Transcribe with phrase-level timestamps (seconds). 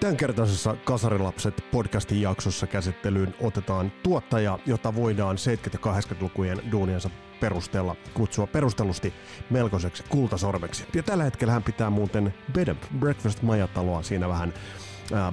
[0.00, 5.40] Tämänkertaisessa Kasarilapset podcastin jaksossa käsittelyyn otetaan tuottaja, jota voidaan 70-
[5.72, 9.14] ja 80-lukujen duuniansa perusteella kutsua perustellusti
[9.50, 10.84] melkoiseksi kultasormeksi.
[10.94, 14.54] Ja tällä hetkellä hän pitää muuten Bed and Breakfast majataloa siinä vähän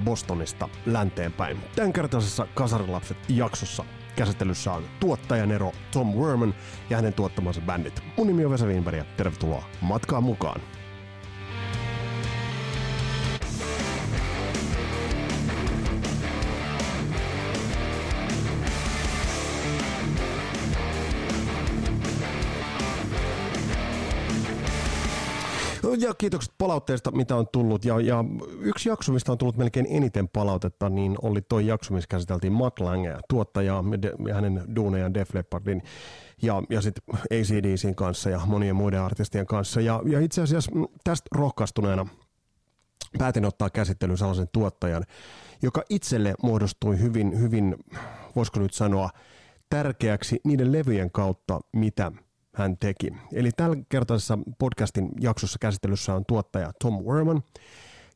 [0.04, 1.56] Bostonista länteenpäin.
[1.76, 3.84] Tämänkertaisessa Kasarilapset jaksossa
[4.16, 6.54] käsittelyssä on tuottajan ero Tom Werman
[6.90, 8.02] ja hänen tuottamansa bändit.
[8.16, 10.60] Mun nimi on Vesa Wienberg ja tervetuloa matkaan mukaan.
[25.98, 27.84] Ja kiitokset palautteesta, mitä on tullut.
[27.84, 28.24] Ja, ja
[28.60, 32.80] yksi jakso, mistä on tullut melkein eniten palautetta, niin oli toi jakso, missä käsiteltiin Matt
[32.80, 33.84] Lange, tuottajaa
[34.28, 35.82] ja hänen duunejaan Def Leppardin
[36.42, 39.80] ja, ja sitten ACDCin kanssa ja monien muiden artistien kanssa.
[39.80, 40.72] Ja, ja itse asiassa
[41.04, 42.06] tästä rohkaistuneena
[43.18, 45.04] päätin ottaa käsittelyyn sellaisen tuottajan,
[45.62, 47.76] joka itselle muodostui hyvin, hyvin,
[48.36, 49.10] voisiko nyt sanoa,
[49.70, 52.12] tärkeäksi niiden levyjen kautta, mitä
[52.56, 53.08] hän teki.
[53.32, 57.42] Eli tällä kertaisessa podcastin jaksossa käsittelyssä on tuottaja Tom Werman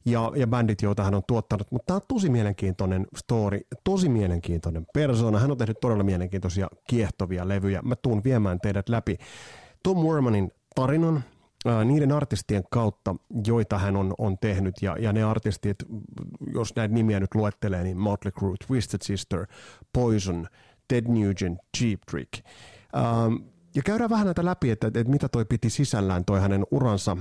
[0.05, 1.70] ja, ja bändit, joita hän on tuottanut.
[1.70, 5.38] Mutta tämä on tosi mielenkiintoinen story, tosi mielenkiintoinen persona.
[5.38, 7.83] Hän on tehnyt todella mielenkiintoisia, kiehtovia levyjä.
[7.83, 9.16] Mä tuun viemään teidät läpi
[9.83, 11.24] Tom Wermanin tarinan,
[11.84, 15.77] niiden artistien kautta, joita hän on, on tehnyt, ja, ja ne artistit,
[16.55, 19.46] jos näitä nimiä nyt luettelee, niin Motley Crue, Twisted Sister,
[19.92, 20.46] Poison,
[20.88, 22.33] Ted Nugent, Cheap Trick.
[22.96, 23.34] Ähm,
[23.75, 27.17] ja käydään vähän näitä läpi, että, että mitä toi piti sisällään toi hänen uransa.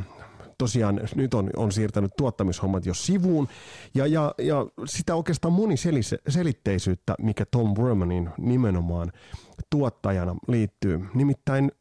[0.57, 3.47] Tosiaan nyt on, on siirtänyt tuottamishommat jo sivuun,
[3.93, 9.11] ja, ja, ja sitä oikeastaan moniselitteisyyttä, mikä Tom Wermanin nimenomaan
[9.69, 11.05] tuottajana liittyy.
[11.13, 11.71] Nimittäin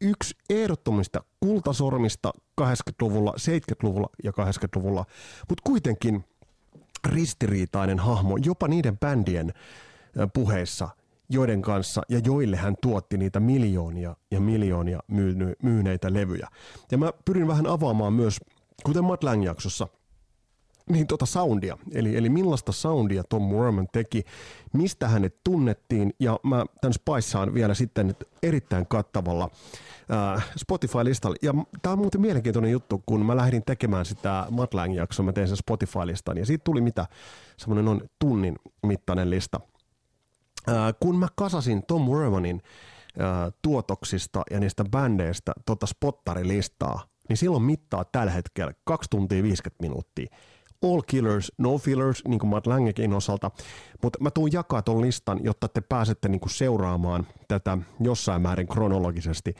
[0.00, 5.04] yksi ehdottomista kultasormista 80-luvulla, 70-luvulla ja 80-luvulla,
[5.48, 6.24] mutta kuitenkin
[7.08, 9.52] ristiriitainen hahmo jopa niiden bändien
[10.32, 10.88] puheissa–
[11.28, 15.00] joiden kanssa ja joille hän tuotti niitä miljoonia ja miljoonia
[15.62, 16.48] myyneitä levyjä.
[16.90, 18.40] Ja mä pyrin vähän avaamaan myös,
[18.84, 19.88] kuten Matt Lang-jaksossa,
[20.90, 24.24] niin tota soundia, eli, eli millaista soundia Tom Werman teki,
[24.72, 29.50] mistä hänet tunnettiin, ja mä tämän spaissaan vielä sitten erittäin kattavalla
[30.36, 31.36] äh, Spotify-listalla.
[31.42, 35.48] Ja tämä on muuten mielenkiintoinen juttu, kun mä lähdin tekemään sitä Matt Lang-jaksoa, mä tein
[35.48, 37.06] sen Spotify-listan, ja siitä tuli mitä,
[37.56, 39.60] semmoinen on tunnin mittainen lista–
[41.00, 42.62] kun mä kasasin Tom Wermanin
[43.62, 50.26] tuotoksista ja niistä bändeistä tota spottarilistaa, niin silloin mittaa tällä hetkellä 2 tuntia 50 minuuttia.
[50.82, 53.50] All killers, no fillers, niin kuin Matt Langekin osalta.
[54.02, 58.68] Mutta mä tuun jakaa ton listan, jotta te pääsette niin kuin seuraamaan tätä jossain määrin
[58.68, 59.54] kronologisesti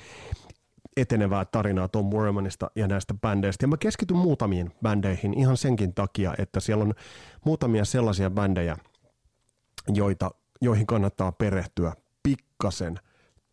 [0.96, 3.64] etenevää tarinaa Tom Wermanista ja näistä bändeistä.
[3.64, 6.94] Ja mä keskityn muutamiin bändeihin ihan senkin takia, että siellä on
[7.44, 8.76] muutamia sellaisia bändejä,
[9.88, 10.30] joita
[10.64, 11.92] joihin kannattaa perehtyä
[12.22, 12.98] pikkasen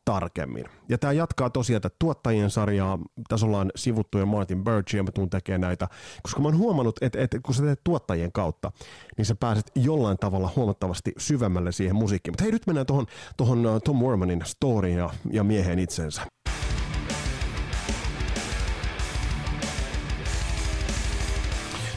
[0.05, 0.65] tarkemmin.
[0.89, 2.99] Ja tämä jatkaa tosiaan että tuottajien sarjaa.
[3.29, 5.87] Tässä ollaan sivuttu jo Martin Birch ja mä tuun tekemään näitä,
[6.23, 8.71] koska mä oon huomannut, että, että kun sä teet tuottajien kautta,
[9.17, 12.31] niin sä pääset jollain tavalla huomattavasti syvemmälle siihen musiikkiin.
[12.31, 13.05] Mutta hei, nyt mennään tuohon
[13.37, 16.21] tohon uh, Tom Wormanin storyin ja, ja miehen itsensä.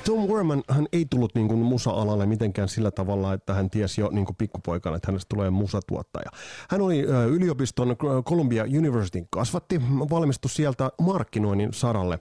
[0.04, 4.10] Tom Werman hän ei tullut niin kuin musa-alalle mitenkään sillä tavalla, että hän tiesi jo
[4.12, 6.30] niin kuin pikkupoikana, että hänestä tulee musatuottaja.
[6.70, 7.00] Hän oli
[7.30, 12.18] yliopiston Columbia Universityn kasvatti, valmistui sieltä markkinoinnin saralle.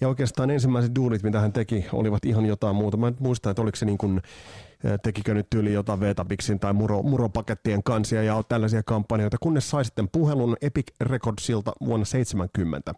[0.00, 2.96] Ja oikeastaan ensimmäiset duunit, mitä hän teki, olivat ihan jotain muuta.
[2.96, 4.20] Mä en muista, että oliko se niin kuin
[5.02, 10.08] tekikö nyt yli jotain Vetabixin tai muro, muropakettien kansia ja tällaisia kampanjoita, kunnes sai sitten
[10.12, 12.94] puhelun Epic Recordsilta vuonna 70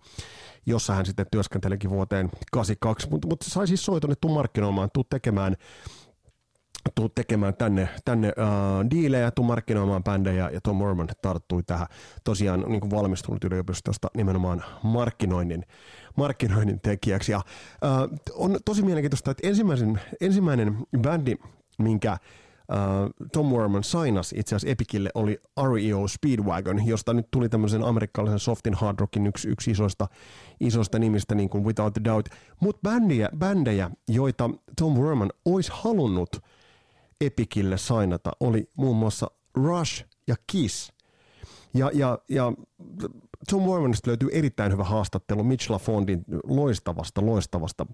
[0.66, 5.04] jossa hän sitten työskentelikin vuoteen 82, mutta, mutta sai siis soiton, että tuu markkinoimaan, tuu
[5.04, 5.56] tekemään
[6.94, 11.86] tuu tekemään tänne, tänne uh, diilejä, tuu markkinoimaan bändejä ja Tom Mormon tarttui tähän
[12.24, 15.64] tosiaan niin kuin valmistunut yliopistosta nimenomaan markkinoinnin,
[16.16, 17.32] markkinoinnin tekijäksi.
[17.32, 21.36] Ja, uh, on tosi mielenkiintoista, että ensimmäisen, ensimmäinen bändi,
[21.78, 22.18] minkä
[22.72, 25.40] Uh, Tom Werman sainas itse asiassa Epicille oli
[25.72, 30.08] REO Speedwagon, josta nyt tuli tämmöisen amerikkalaisen softin hard rockin yksi, yksi isoista,
[30.60, 32.26] isoista nimistä niin kuin Without a Doubt.
[32.60, 36.36] Mutta bändejä, bändejä, joita Tom Werman olisi halunnut
[37.20, 40.92] Epicille sainata, oli muun muassa Rush ja Kiss–
[41.74, 42.52] ja, ja, ja
[43.50, 47.86] Tom Mormonista löytyy erittäin hyvä haastattelu Mitch LaFondin loistavasta, loistavasta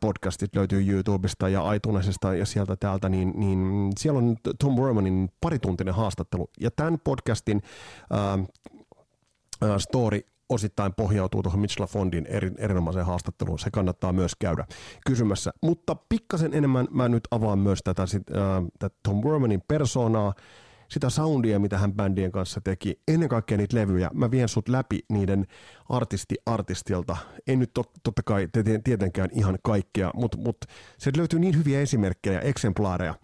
[0.00, 5.94] podcastit löytyy YouTubesta ja iTunesista ja sieltä täältä, niin, niin siellä on Tom Mormonin parituntinen
[5.94, 6.50] haastattelu.
[6.60, 7.62] Ja tämän podcastin
[8.12, 13.58] äh, story osittain pohjautuu tuohon Mitch LaFondin eri, erinomaiseen haastatteluun.
[13.58, 14.66] Se kannattaa myös käydä
[15.06, 15.52] kysymässä.
[15.62, 20.34] Mutta pikkasen enemmän mä nyt avaan myös tätä, sit, äh, tätä Tom Wermanin persoonaa,
[20.92, 24.10] sitä soundia, mitä hän bändien kanssa teki, ennen kaikkea niitä levyjä.
[24.14, 25.46] Mä vien sut läpi niiden
[25.88, 27.16] artisti artistilta.
[27.46, 28.48] En nyt tot, totta kai
[28.84, 30.56] tietenkään ihan kaikkea, mutta mut,
[30.98, 33.14] sieltä löytyy niin hyviä esimerkkejä, eksemplaareja,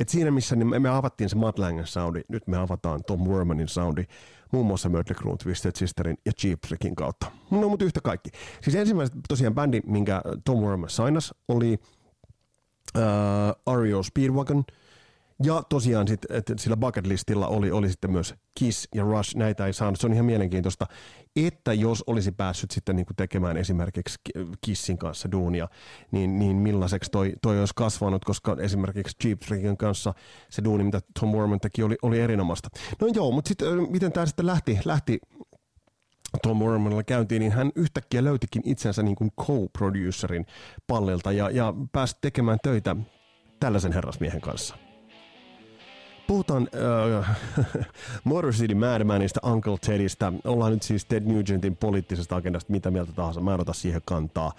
[0.00, 3.68] et siinä missä niin me avattiin se Matt Langen soundi, nyt me avataan Tom Wermanin
[3.68, 4.04] soundi,
[4.52, 7.30] muun muassa Mötley Crue, Twisted Sisterin ja Cheap Trickin kautta.
[7.50, 8.30] No mutta yhtä kaikki.
[8.62, 11.78] Siis ensimmäiset tosiaan bändi, minkä Tom Werman sainas, oli
[12.96, 14.64] uh, Ario Speedwagon–
[15.44, 19.66] ja tosiaan sit, että sillä bucket listilla oli, oli sitten myös Kiss ja Rush, näitä
[19.66, 20.00] ei saanut.
[20.00, 20.86] Se on ihan mielenkiintoista,
[21.36, 24.18] että jos olisi päässyt sitten niin kuin tekemään esimerkiksi
[24.60, 25.68] Kissin kanssa duunia,
[26.10, 30.14] niin, niin millaiseksi toi, toi olisi kasvanut, koska esimerkiksi Cheap Trickin kanssa
[30.50, 32.68] se duuni, mitä Tom Worman teki, oli, oli erinomaista.
[33.00, 35.18] No joo, mutta sitten miten tämä sitten lähti, lähti
[36.42, 40.46] Tom Wormanilla käyntiin, niin hän yhtäkkiä löytikin itsensä niin kuin co-producerin
[40.86, 42.96] pallilta ja, ja pääsi tekemään töitä
[43.60, 44.76] tällaisen herrasmiehen kanssa–
[46.28, 46.68] puhutaan
[47.20, 47.38] äh,
[48.24, 50.32] Motor City Madmanista, Uncle Tedistä.
[50.44, 53.40] Ollaan nyt siis Ted Nugentin poliittisesta agendasta, mitä mieltä tahansa.
[53.40, 54.52] Mä en ota siihen kantaa.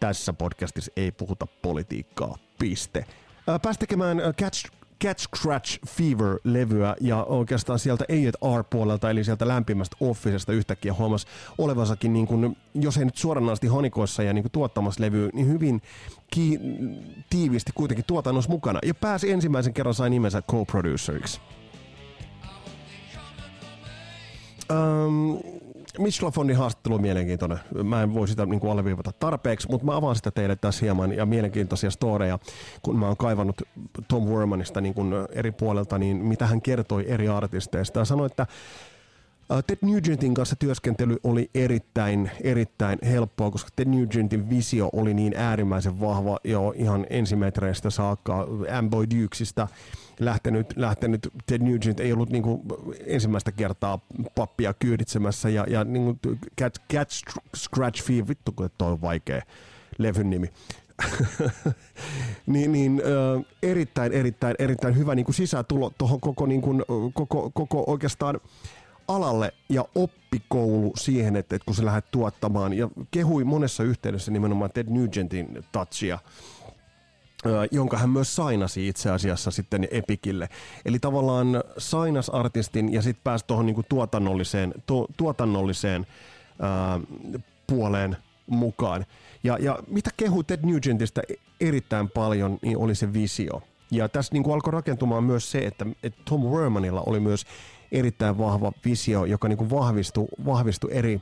[0.00, 2.38] Tässä podcastissa ei puhuta politiikkaa.
[2.58, 3.04] Piste.
[3.48, 4.70] Äh, pääsi tekemään äh, Catch
[5.04, 11.26] Catch Scratch Fever-levyä ja oikeastaan sieltä A&R-puolelta, eli sieltä lämpimästä Officesta yhtäkkiä huomasi
[11.58, 15.82] olevansakin, niin kuin, jos ei nyt suoranaisesti honikoissa ja niin kuin tuottamassa levyä, niin hyvin
[16.30, 16.60] ki-
[17.30, 18.78] tiiviisti kuitenkin tuotannossa mukana.
[18.86, 21.40] Ja pääsi ensimmäisen kerran sai nimensä co-produceriksi.
[24.70, 25.38] Um,
[25.98, 27.58] Mitch LaFondin haastattelu on mielenkiintoinen.
[27.84, 31.12] Mä en voi sitä niin kuin alleviivata tarpeeksi, mutta mä avaan sitä teille tässä hieman
[31.12, 32.38] ja mielenkiintoisia storeja,
[32.82, 33.62] kun mä oon kaivannut
[34.08, 37.98] Tom Wormanista niin kuin eri puolelta, niin mitä hän kertoi eri artisteista.
[37.98, 38.46] Ja sanoi, että
[39.66, 46.00] Ted Nugentin kanssa työskentely oli erittäin, erittäin helppoa, koska Ted Nugentin visio oli niin äärimmäisen
[46.00, 48.46] vahva jo ihan ensimetreistä saakka
[48.78, 49.68] Amboy Dukesista
[50.20, 52.62] lähtenyt, lähtenyt Ted Nugent ei ollut niin kuin
[53.06, 53.98] ensimmäistä kertaa
[54.34, 59.42] pappia kyyditsemässä ja, ja niin kuin catch, catch, Scratch Fee, vittu kun toi on vaikea
[59.98, 60.50] levyn nimi.
[62.46, 66.82] niin, niin äh, erittäin, erittäin, erittäin hyvä niin kuin sisätulo tuohon koko, niin kuin,
[67.14, 68.40] koko, koko oikeastaan
[69.08, 74.70] alalle ja oppikoulu siihen, että, että kun sä lähdet tuottamaan ja kehui monessa yhteydessä nimenomaan
[74.74, 76.18] Ted Nugentin touchia,
[77.70, 80.48] jonka hän myös sainasi itse asiassa sitten Epikille.
[80.84, 86.06] Eli tavallaan sainas artistin ja sitten pääsi tuohon niinku tuotannolliseen, tu, tuotannolliseen
[86.60, 87.00] ää,
[87.66, 88.16] puoleen
[88.46, 89.06] mukaan.
[89.44, 91.22] Ja, ja mitä kehu Ted Nugentista
[91.60, 93.62] erittäin paljon, niin oli se visio.
[93.90, 97.46] Ja tässä niin alkoi rakentumaan myös se, että, että Tom Wermanilla oli myös
[97.92, 101.20] erittäin vahva visio, joka niin kuin vahvistui, vahvistui eri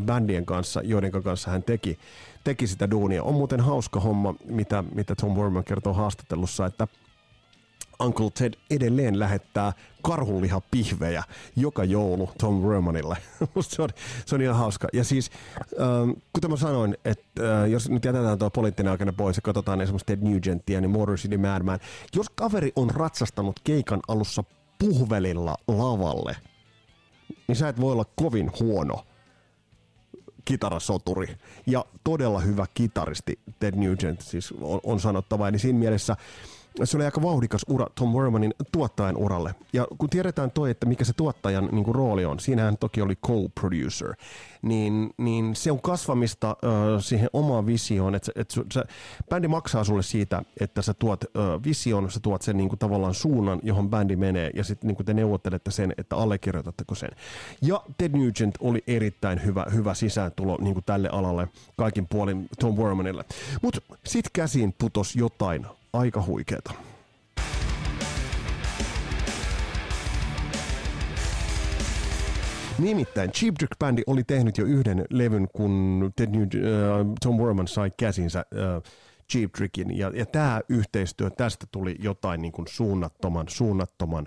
[0.00, 1.98] bändien kanssa, joiden kanssa hän teki,
[2.44, 3.22] teki sitä duunia.
[3.22, 6.88] On muuten hauska homma, mitä, mitä Tom Worman kertoo haastattelussa, että
[8.00, 9.72] Uncle Ted edelleen lähettää
[10.02, 11.22] karhunlihapihvejä
[11.56, 13.16] joka joulu Tom Wermanille.
[13.60, 13.88] se, on,
[14.26, 14.88] se on ihan hauska.
[14.92, 15.30] Ja siis,
[15.80, 19.80] ähm, kuten mä sanoin, että äh, jos nyt jätetään tuo poliittinen aikana pois ja katsotaan
[19.80, 21.78] esimerkiksi Ted Nugentia, niin Motor City Madman.
[22.16, 24.44] Jos kaveri on ratsastanut keikan alussa
[24.78, 26.36] puhvelilla lavalle,
[27.48, 29.04] niin sä et voi olla kovin huono
[30.44, 31.36] kitarasoturi
[31.66, 35.48] ja todella hyvä kitaristi Ted Nugent siis on, on sanottava.
[35.48, 36.16] Eli siinä mielessä
[36.84, 39.54] se oli aika vauhdikas ura Tom Wermanin tuottajan uralle.
[39.72, 43.14] Ja kun tiedetään toi, että mikä se tuottajan niin kuin, rooli on, siinähän toki oli
[43.26, 44.14] co-producer,
[44.64, 48.82] niin, niin se on kasvamista äh, siihen omaan visioon, että, että se,
[49.28, 53.14] bändi maksaa sulle siitä, että sä tuot äh, vision, sä tuot sen niin kuin, tavallaan
[53.14, 57.10] suunnan, johon bändi menee, ja sitten niin te neuvottelette sen, että allekirjoitatteko sen.
[57.62, 62.76] Ja Ted Nugent oli erittäin hyvä, hyvä sisääntulo niin kuin tälle alalle kaikin puolin Tom
[62.76, 63.24] Wermanille.
[63.62, 66.74] Mutta sitten käsiin putos jotain aika huikeeta.
[72.78, 76.48] Nimittäin Cheap Trick Bandi oli tehnyt jo yhden levyn, kun Ted New, uh,
[77.22, 78.82] Tom Worman sai käsinsä uh,
[79.32, 79.98] Cheap Trickin.
[79.98, 84.26] Ja, ja tämä yhteistyö, tästä tuli jotain niin kuin suunnattoman, suunnattoman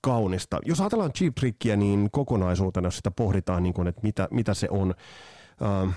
[0.00, 0.58] kaunista.
[0.64, 4.68] Jos ajatellaan Cheap Trickia, niin kokonaisuutena, jos sitä pohditaan, niin kuin, että mitä, mitä se
[4.70, 4.94] on,
[5.60, 5.92] uh,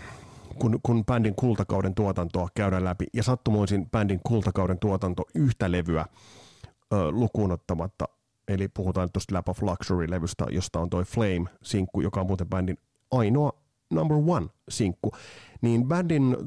[0.60, 6.06] kun, kun bändin kultakauden tuotantoa käydään läpi, ja sattumoisin bändin kultakauden tuotanto yhtä levyä
[6.94, 8.06] ö, lukuun ottamatta,
[8.48, 12.78] eli puhutaan tuosta Lap of Luxury-levystä, josta on toi Flame-sinkku, joka on muuten bändin
[13.12, 13.52] ainoa
[13.92, 15.12] number one-sinkku,
[15.62, 16.38] niin bändin,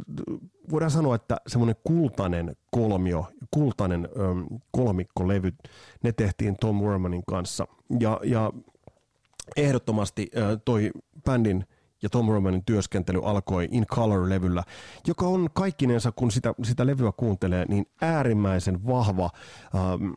[0.71, 4.19] voidaan sanoa, että semmoinen kultainen kolmio, kultainen ö,
[4.71, 5.53] kolmikkolevy,
[6.03, 7.67] ne tehtiin Tom Wermanin kanssa,
[8.01, 8.53] ja, ja
[9.57, 10.91] ehdottomasti ö, toi
[11.25, 11.65] bändin
[12.03, 14.63] ja Tom Romanin työskentely alkoi In Color-levyllä,
[15.07, 19.31] joka on kaikkinensa, kun sitä, sitä levyä kuuntelee, niin äärimmäisen vahva
[19.75, 20.11] ähm,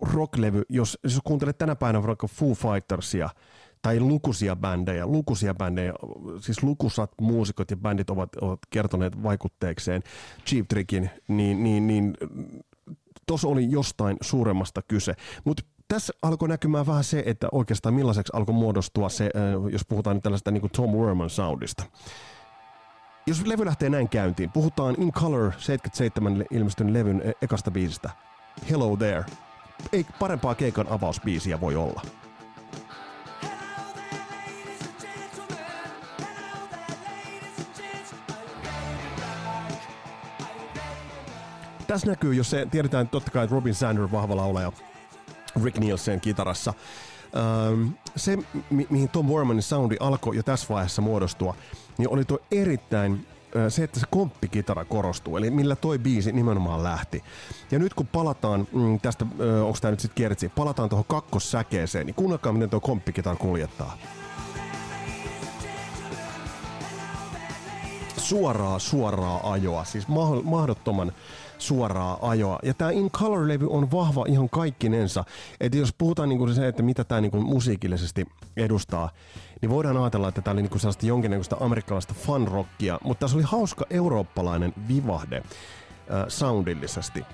[0.00, 0.62] rocklevy.
[0.68, 3.30] Jos, jos kuuntelet tänä päivänä vaikka Foo Fightersia,
[3.82, 5.92] tai lukuisia bändejä, lukuisia bändejä,
[6.40, 10.02] siis lukusat muusikot ja bändit ovat, ovat kertoneet vaikutteekseen
[10.46, 12.14] Cheap Trickin, niin, niin, niin
[13.26, 15.14] tuossa oli jostain suuremmasta kyse.
[15.44, 20.16] Mutta tässä alkoi näkymään vähän se, että oikeastaan millaiseksi alkoi muodostua se, äh, jos puhutaan
[20.16, 21.84] nyt tällaista niin kuin Tom Werman soundista.
[23.26, 28.10] Jos levy lähtee näin käyntiin, puhutaan In Color 77 ilmestyn levyn e- ekasta biisistä.
[28.70, 29.24] Hello There.
[29.92, 32.02] Ei parempaa keikan avausbiisiä voi olla.
[41.86, 44.72] Tässä näkyy, jos se tiedetään totta kai, että Robin Sander vahva laulaja,
[45.64, 46.74] Rick Nielsen kitarassa.
[47.36, 48.36] Ähm, se,
[48.70, 51.54] mi- mihin Tom Warmanin soundi alkoi jo tässä vaiheessa muodostua,
[51.98, 53.26] niin oli tuo erittäin
[53.68, 57.22] se, että se komppikitara korostuu, eli millä toi biisi nimenomaan lähti.
[57.70, 59.26] Ja nyt kun palataan mm, tästä,
[59.64, 63.98] onko tämä nyt sitten kiertsi, palataan tuohon kakkossäkeeseen, niin kuunnelkaa miten tuo komppikitara kuljettaa.
[68.16, 70.06] Suoraa, suoraa ajoa, siis
[70.44, 71.12] mahdottoman
[71.62, 72.58] suoraa ajoa.
[72.62, 75.24] Ja tämä In Color-levy on vahva ihan kaikkinensa.
[75.60, 79.10] Että jos puhutaan niinku se, että mitä tämä niinku musiikillisesti edustaa,
[79.62, 83.86] niin voidaan ajatella, että tämä oli niinku sellaista jonkinnäköistä amerikkalaista fun-rockia, mutta tässä oli hauska
[83.90, 85.44] eurooppalainen vivahde äh,
[86.28, 87.24] soundillisesti.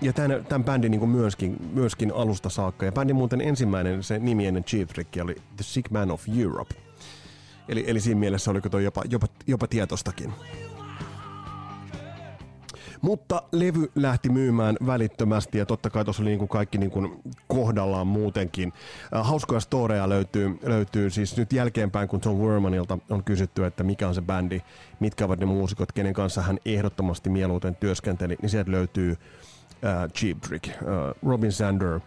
[0.00, 2.86] Ja tämän, tämän bändin niin myöskin, myöskin alusta saakka.
[2.86, 6.74] Ja bändin muuten ensimmäinen, se nimi ennen Chief Trick oli The Sick Man of Europe.
[7.68, 10.32] Eli, eli siinä mielessä oliko toi jopa, jopa, jopa tietostakin.
[13.04, 17.22] Mutta levy lähti myymään välittömästi ja totta kai tuossa oli niin kuin kaikki niin kuin
[17.48, 18.72] kohdallaan muutenkin.
[19.16, 24.08] Äh, hauskoja storeja löytyy, löytyy siis nyt jälkeenpäin, kun Tom Wermanilta on kysytty, että mikä
[24.08, 24.60] on se bändi,
[25.00, 30.40] mitkä ovat ne muusikot, kenen kanssa hän ehdottomasti mieluiten työskenteli, niin sieltä löytyy uh, Cheap
[30.40, 32.00] Trick, uh, Robin Sander,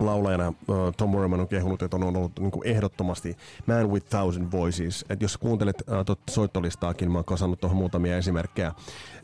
[0.00, 3.36] laulajana uh, Tom Werman on kehunut, että on ollut niin kuin ehdottomasti
[3.66, 5.04] Man with Thousand Voices.
[5.08, 8.72] Et jos kuuntelet uh, soittolistaakin, mä oon kasannut tuohon muutamia esimerkkejä,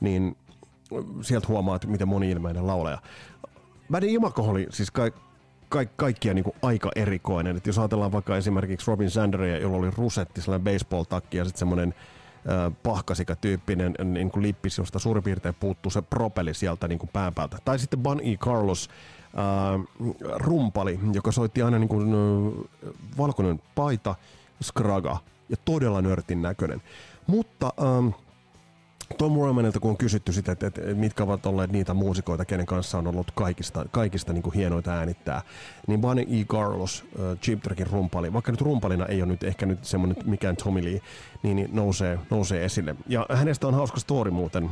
[0.00, 0.36] niin
[1.22, 2.98] sieltä huomaat, miten moni-ilmeinen laulaja.
[3.92, 5.10] Bändin imako oli siis ka-
[5.68, 7.56] ka- kaikkia niin kuin aika erikoinen.
[7.56, 11.94] Et jos ajatellaan vaikka esimerkiksi Robin Sanderia, jolla oli rusetti, sellainen baseball-takki ja sitten semmoinen
[12.82, 17.58] pahkasika-tyyppinen niin kuin lippis, josta suurin piirtein puuttuu se propeli sieltä niin kuin pään päältä.
[17.64, 18.36] Tai sitten Bun E.
[18.36, 18.90] Carlos,
[19.24, 24.14] äh, rumpali, joka soitti aina niin kuin, äh, valkoinen paita,
[24.62, 25.18] skraga
[25.48, 26.82] ja todella nörtin näköinen.
[27.26, 28.14] Mutta äh,
[29.18, 32.98] Tom Romanilta, kun on kysytty sitä, että, että mitkä ovat olleet niitä muusikoita, kenen kanssa
[32.98, 35.42] on ollut kaikista, kaikista niin kuin hienoita äänittää,
[35.86, 36.44] niin Bunny E.
[36.44, 40.56] Carlos, äh, Cheap Trackin rumpali, vaikka nyt rumpalina ei ole nyt ehkä nyt semmoinen mikään
[40.56, 41.00] Tommy Lee,
[41.42, 42.96] niin, niin nousee, nousee esille.
[43.06, 44.70] Ja hänestä on hauska story muuten,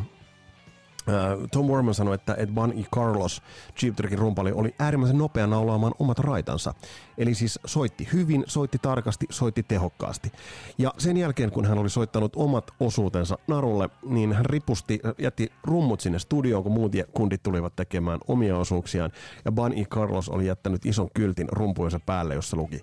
[1.52, 2.82] Tom Worman sanoi, että Ed E.
[2.94, 3.42] Carlos,
[3.76, 6.74] Cheap Trickin rumpali, oli äärimmäisen nopea naulaamaan omat raitansa.
[7.18, 10.32] Eli siis soitti hyvin, soitti tarkasti, soitti tehokkaasti.
[10.78, 16.00] Ja sen jälkeen, kun hän oli soittanut omat osuutensa narulle, niin hän ripusti, jätti rummut
[16.00, 19.10] sinne studioon, kun muut kundit tulivat tekemään omia osuuksiaan.
[19.44, 19.84] Ja E.
[19.84, 22.80] Carlos oli jättänyt ison kyltin rumpujensa päälle, jossa luki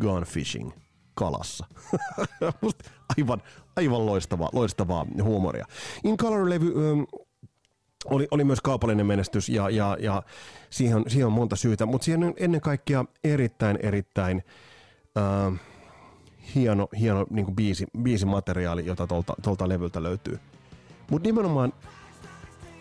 [0.00, 0.70] Gone Fishing
[1.14, 1.66] kalassa.
[3.18, 3.42] aivan,
[3.76, 5.64] aivan loistavaa, loistavaa huumoria.
[6.04, 6.72] In Color-levy
[8.04, 10.22] oli, oli myös kaupallinen menestys ja, ja, ja
[10.70, 14.44] siihen, siihen on monta syytä, mutta siihen on ennen kaikkea erittäin, erittäin
[15.16, 15.60] äh,
[16.54, 20.38] hieno, hieno niin kuin biisi, biisimateriaali, jota tuolta, tuolta levyltä löytyy.
[21.10, 21.72] Mutta nimenomaan,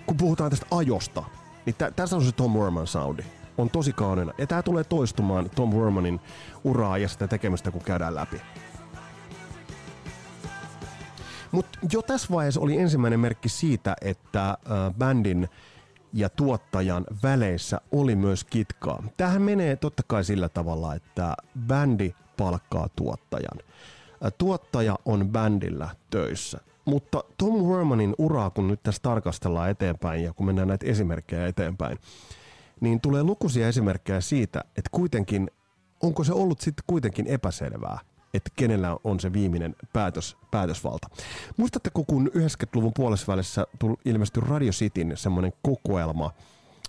[0.06, 1.24] kun puhutaan tästä ajosta,
[1.66, 3.24] niin tä, tässä on se Tom Werman soundi.
[3.58, 4.34] On tosi kaunina.
[4.38, 6.20] Ja tämä tulee toistumaan Tom Wermanin
[6.64, 8.42] uraa ja sitä tekemistä, kun käydään läpi.
[11.58, 14.58] Mutta jo tässä vaiheessa oli ensimmäinen merkki siitä, että äh,
[14.98, 15.50] bändin
[16.14, 19.04] ja tuottajan väleissä oli myös kitkaa.
[19.18, 21.34] Tähän menee totta kai sillä tavalla, että
[21.68, 23.60] bändi palkkaa tuottajan.
[24.26, 26.60] Äh, tuottaja on bändillä töissä.
[26.86, 31.98] Mutta Tom Wermanin uraa, kun nyt tässä tarkastellaan eteenpäin ja kun mennään näitä esimerkkejä eteenpäin,
[32.80, 35.52] niin tulee lukuisia esimerkkejä siitä, että kuitenkin,
[36.04, 38.00] onko se ollut sitten kuitenkin epäselvää,
[38.34, 41.07] että kenellä on se viimeinen päätös, päätösvalta.
[41.57, 43.67] Muistatteko, kun 90-luvun puolessa välissä
[44.05, 46.31] ilmestyi Radio Cityn semmoinen kokoelma,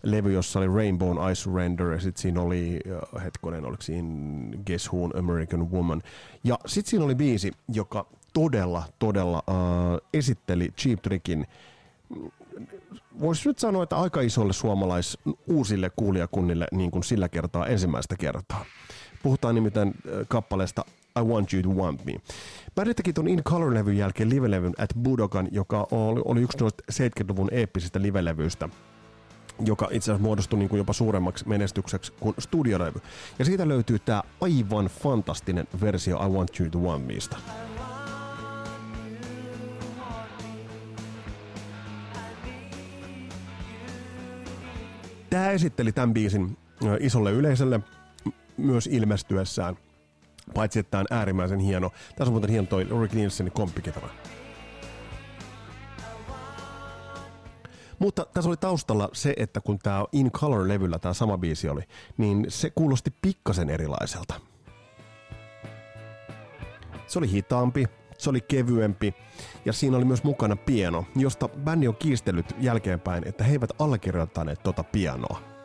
[0.03, 2.81] levy, jossa oli Rainbow I Surrender, ja sitten siinä oli,
[3.17, 4.09] äh, hetkonen, oliko siinä
[4.67, 6.03] Guess Who, American Woman.
[6.45, 11.47] Ja sitten siinä oli biisi, joka todella, todella uh, esitteli Cheap Trickin
[13.21, 18.65] voisi nyt sanoa, että aika isolle suomalais uusille kuulijakunnille niin kuin sillä kertaa ensimmäistä kertaa.
[19.23, 19.95] Puhutaan nimittäin
[20.29, 20.85] kappaleesta
[21.21, 22.13] I Want You To Want Me.
[22.75, 27.49] Bändi teki ton In Color-levyn jälkeen livelevyn At Budokan, joka oli, oli yksi noista 70-luvun
[27.51, 28.69] eeppisistä livelevyistä
[29.65, 33.01] joka itse asiassa muodostui niin kuin jopa suuremmaksi menestykseksi kuin studiolevy.
[33.39, 37.37] Ja siitä löytyy tämä aivan fantastinen versio I Want You To Want Meista.
[45.31, 46.57] Tämä esitteli tämän biisin
[47.01, 47.81] isolle yleisölle
[48.57, 49.77] myös ilmestyessään.
[50.55, 51.91] Paitsi, että tämä on äärimmäisen hieno.
[51.91, 54.09] Tässä on muuten hieno toi Rick Nielsenin komppikitara.
[57.99, 61.83] Mutta tässä oli taustalla se, että kun tämä In Color-levyllä tämä sama biisi oli,
[62.17, 64.35] niin se kuulosti pikkasen erilaiselta.
[67.07, 67.87] Se oli hitaampi,
[68.19, 69.15] se oli kevyempi
[69.65, 74.63] ja siinä oli myös mukana piano, josta bändi on kiistellyt jälkeenpäin, että he eivät allekirjoittaneet
[74.63, 75.58] tota pianoa.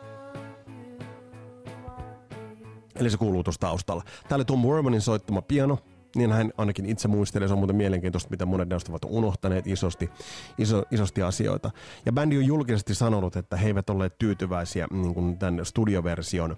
[2.96, 4.02] Eli se kuuluu tuossa taustalla.
[4.28, 5.78] Tämä oli Tom Wermanin soittama piano,
[6.16, 10.10] niin hän ainakin itse muistelee, se on muuten mielenkiintoista, mitä monet näistä ovat unohtaneet isosti,
[10.58, 11.70] iso, isosti asioita.
[12.06, 16.56] Ja bändi on julkisesti sanonut, että he eivät olleet tyytyväisiä niin kuin tämän studioversion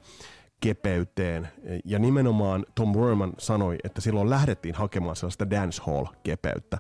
[0.61, 1.49] kepeyteen.
[1.85, 6.78] Ja nimenomaan Tom Werman sanoi, että silloin lähdettiin hakemaan sellaista dancehall-kepeyttä.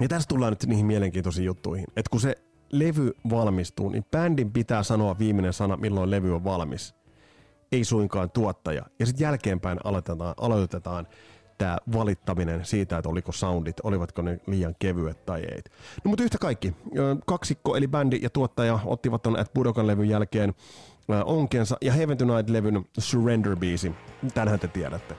[0.00, 2.34] Ja tässä tullaan nyt niihin mielenkiintoisiin juttuihin, että kun se
[2.72, 6.94] levy valmistuu, niin bändin pitää sanoa viimeinen sana, milloin levy on valmis.
[7.72, 8.82] Ei suinkaan tuottaja.
[8.98, 11.06] Ja sitten jälkeenpäin aloitetaan, aloitetaan
[11.58, 15.60] tämä valittaminen siitä, että oliko soundit, olivatko ne liian kevyet tai ei.
[16.04, 16.74] No mutta yhtä kaikki,
[17.26, 20.54] kaksikko eli bändi ja tuottaja ottivat ton At Budokan levyn jälkeen
[21.24, 23.92] onkensa ja Heaven Tonight-levyn Surrender-biisi.
[24.34, 25.16] Tänhän te tiedätte.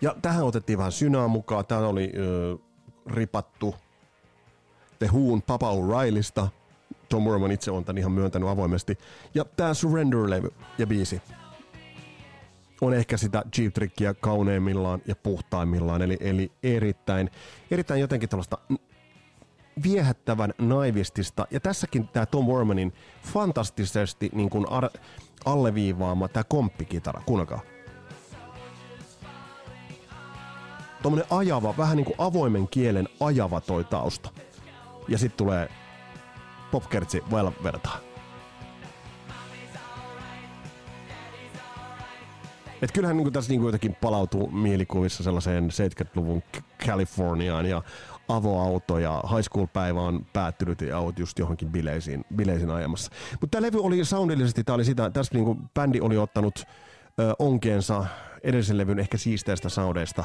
[0.00, 1.66] Ja tähän otettiin vähän synää mukaan.
[1.66, 2.58] Tämä oli ö,
[3.06, 3.74] ripattu
[4.98, 5.08] The
[5.46, 6.48] Papa O'Reillysta.
[7.12, 8.98] Tom Mormon itse on tämän ihan myöntänyt avoimesti.
[9.34, 11.22] Ja tämä Surrender-levy ja biisi
[12.80, 17.30] on ehkä sitä Cheap Trickia kauneimmillaan ja puhtaimmillaan, eli, eli erittäin,
[17.70, 18.58] erittäin jotenkin tällaista
[19.82, 21.46] viehättävän naivistista.
[21.50, 24.90] Ja tässäkin tämä Tom Wormanin fantastisesti niin kuin ar-
[25.44, 27.22] alleviivaama tämä komppikitara.
[27.26, 27.60] Kuunnelkaa.
[31.02, 34.30] Tuommoinen ajava, vähän niin kuin avoimen kielen ajava toi tausta.
[35.08, 35.68] Ja sitten tulee
[36.72, 37.22] popkertsi
[37.62, 37.98] vertaa.
[42.82, 46.42] Et kyllähän niin tässä niin jotenkin palautuu mielikuvissa sellaiseen 70-luvun
[46.86, 47.82] Californiaan ja
[48.28, 53.10] avoauto ja high school-päivä on päättynyt ja oot just johonkin bileisiin, bileisiin ajamassa.
[53.40, 56.58] Mutta tämä levy oli soundillisesti, tää oli sitä, tässä niinku bändi oli ottanut
[57.20, 58.04] ö, onkeensa
[58.42, 60.24] edellisen levyn ehkä siisteistä soundeista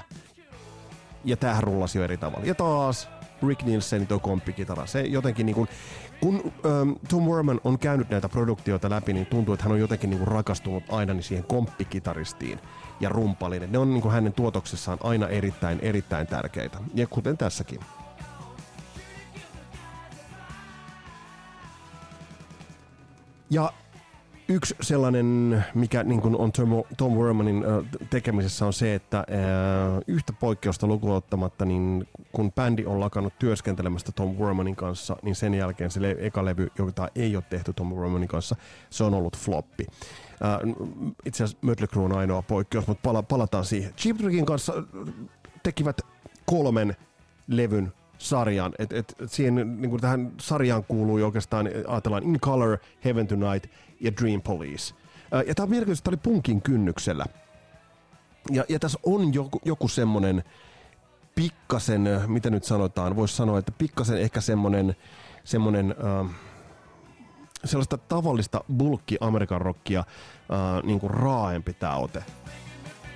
[1.25, 2.45] ja tämähän rullasi jo eri tavalla.
[2.45, 3.10] Ja taas
[3.47, 4.86] Rick Nielsen tuo komppikitara.
[4.86, 5.69] Se jotenkin niin kuin,
[6.19, 10.10] kun ähm, Tom Werman on käynyt näitä produktioita läpi, niin tuntuu, että hän on jotenkin
[10.10, 12.60] niin kuin rakastunut aina niin siihen komppikitaristiin
[13.00, 13.71] ja rumpaliin.
[13.71, 16.78] Ne on niin kuin hänen tuotoksessaan aina erittäin, erittäin tärkeitä.
[16.93, 17.80] Ja kuten tässäkin.
[23.50, 23.73] Ja
[24.49, 27.63] yksi sellainen, mikä niin kuin on Tom, Tom Wermanin
[28.10, 29.25] tekemisessä on se, että
[30.07, 35.53] yhtä poikkeusta lukuun ottamatta, niin kun bändi on lakannut työskentelemästä Tom Wermanin kanssa, niin sen
[35.53, 38.55] jälkeen se le- eka levy, jota ei ole tehty Tom Wermanin kanssa,
[38.89, 39.86] se on ollut floppi.
[41.25, 43.93] itse asiassa Mötley Crue on ainoa poikkeus, mutta pala- palataan siihen.
[43.93, 44.73] Cheap Trickin kanssa
[45.63, 46.01] tekivät
[46.45, 46.95] kolmen
[47.47, 48.73] levyn sarjan.
[48.79, 54.41] Et, et, siihen, niin tähän sarjaan kuuluu oikeastaan, ajatellaan In Color, Heaven Tonight ja Dream
[54.41, 54.95] Police.
[55.47, 57.25] Ja tämä on mielenkiintoista, että oli punkin kynnyksellä.
[58.51, 60.43] Ja, ja tässä on joku, joku semmoinen
[61.36, 64.95] pikkasen, mitä nyt sanotaan, voisi sanoa, että pikkasen ehkä semmoinen,
[65.43, 66.31] semmoinen äh,
[67.65, 72.23] sellaista tavallista bulkki Amerikan rockia äh, niin kuin raaempi tämä ote.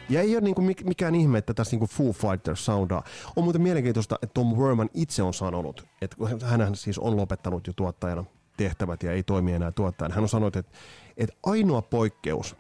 [0.10, 3.04] Ja ei ole niinku mikään ihme, että tässä niinku Foo Fighters soundaa.
[3.36, 6.16] On muuten mielenkiintoista, että Tom Werman itse on sanonut, että
[6.46, 8.26] hän siis on lopettanut jo tuottajana
[8.64, 10.16] tehtävät ja ei toimi enää tuottajana.
[10.16, 10.72] Hän on sanonut, että,
[11.18, 12.56] että ainoa poikkeus,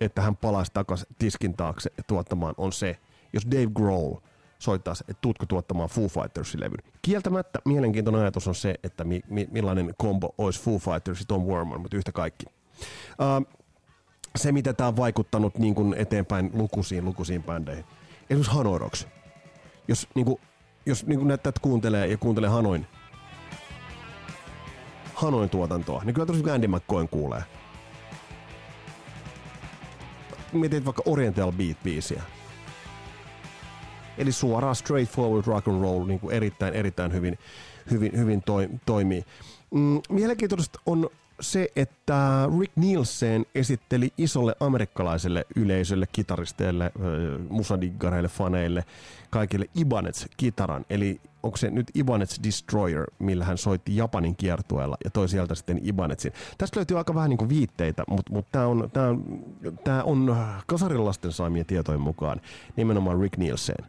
[0.00, 2.98] että hän palaisi takaisin tiskin taakse tuottamaan, on se,
[3.32, 4.14] jos Dave Grohl
[4.58, 6.92] soittaisi, että tuutko tuottamaan Foo Fightersin levyn.
[7.02, 11.42] Kieltämättä mielenkiintoinen ajatus on se, että mi, mi, millainen kombo olisi Foo Fighters ja Tom
[11.42, 12.46] Werman, mutta yhtä kaikki.
[12.46, 13.56] Uh,
[14.36, 17.84] se, mitä tämä on vaikuttanut niin kuin eteenpäin lukuisiin, lukuisiin bändeihin.
[18.30, 19.08] Esimerkiksi Hanoroks.
[19.88, 20.40] Jos, niin kuin,
[20.86, 22.86] jos niin kuin näyttää, että kuuntelee ja kuuntelee Hanoin,
[25.24, 27.42] Hanoin tuotantoa, niin kyllä tosiaan Andy McCoyn kuulee.
[30.52, 32.22] Mietit vaikka Oriental Beat-biisiä.
[34.18, 37.38] Eli suoraan straightforward rock and roll niin kuin erittäin, erittäin hyvin,
[37.90, 39.24] hyvin, hyvin toi, toimii.
[39.70, 46.92] Mm, mielenkiintoista on se, että Rick Nielsen esitteli isolle amerikkalaiselle yleisölle, kitaristeille,
[47.48, 48.84] musadiggareille, faneille,
[49.30, 50.84] kaikille Ibanez-kitaran.
[50.90, 55.80] Eli onko se nyt Ibanez Destroyer, millä hän soitti Japanin kiertueella ja toi sieltä sitten
[55.82, 56.32] Ibanezin.
[56.58, 59.42] Tästä löytyy aika vähän niin viitteitä, mutta, mutta tämä on, tää on,
[59.84, 62.40] tää on kasarilasten saamien tietojen mukaan
[62.76, 63.86] nimenomaan Rick Nielsen.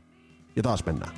[0.55, 1.11] Ja taas mennään.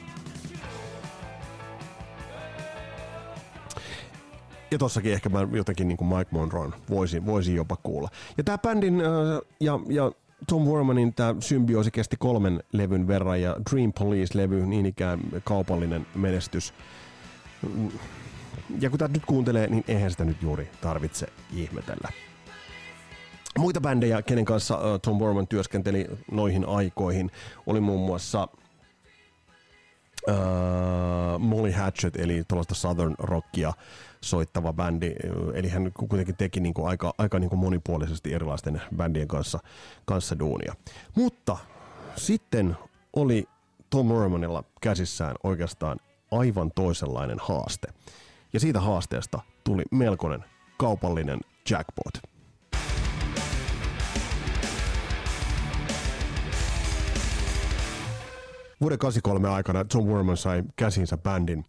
[4.72, 8.10] Ja tossakin ehkä mä jotenkin niin kuin Mike Monroe voisin, voisin jopa kuulla.
[8.38, 9.08] Ja tämä bändin äh,
[9.60, 10.12] ja, ja
[10.48, 16.74] Tom Wormanin tämä symbioosi kesti kolmen levyn verran ja Dream Police-levy niin ikään kaupallinen menestys.
[18.80, 22.10] Ja kun tätä nyt kuuntelee, niin eihän sitä nyt juuri tarvitse ihmetellä.
[23.58, 27.32] Muita bändejä, kenen kanssa uh, Tom Worman työskenteli noihin aikoihin,
[27.66, 28.48] oli muun muassa
[30.28, 33.74] uh, Molly Hatchet, eli tuollaista Southern Rockia,
[34.22, 35.16] soittava bändi,
[35.54, 39.60] eli hän kuitenkin teki niin kuin aika, aika niin kuin monipuolisesti erilaisten bändien kanssa,
[40.06, 40.74] kanssa duunia.
[41.16, 41.58] Mutta
[42.16, 42.78] sitten
[43.14, 43.48] oli
[43.90, 46.00] Tom Mormonilla käsissään oikeastaan
[46.32, 47.88] aivan toisenlainen haaste.
[48.54, 50.44] Ja siitä haasteesta tuli melkoinen
[50.78, 52.14] kaupallinen jackpot.
[58.82, 61.66] Vuoden 83 aikana Tom Worman sai käsinsä bändin,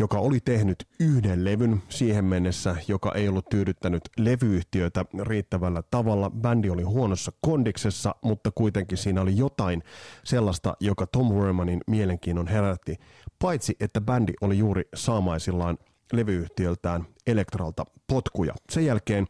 [0.00, 6.30] joka oli tehnyt yhden levyn siihen mennessä, joka ei ollut tyydyttänyt levyyhtiöitä riittävällä tavalla.
[6.30, 9.82] Bändi oli huonossa kondiksessa, mutta kuitenkin siinä oli jotain
[10.24, 12.96] sellaista, joka Tom Wermanin mielenkiinnon herätti.
[13.38, 15.78] Paitsi, että bändi oli juuri saamaisillaan
[16.12, 18.54] levyyhtiöltään Elektralta potkuja.
[18.70, 19.26] Sen jälkeen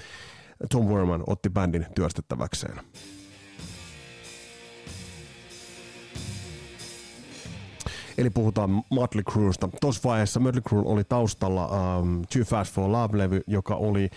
[0.70, 2.80] Tom Werman otti bändin työstettäväkseen.
[8.20, 9.68] Eli puhutaan Motley Cruesta.
[9.80, 11.66] Tuossa vaiheessa Motley Crue oli taustalla
[11.98, 14.10] um, Too Fast for Love-levy, joka oli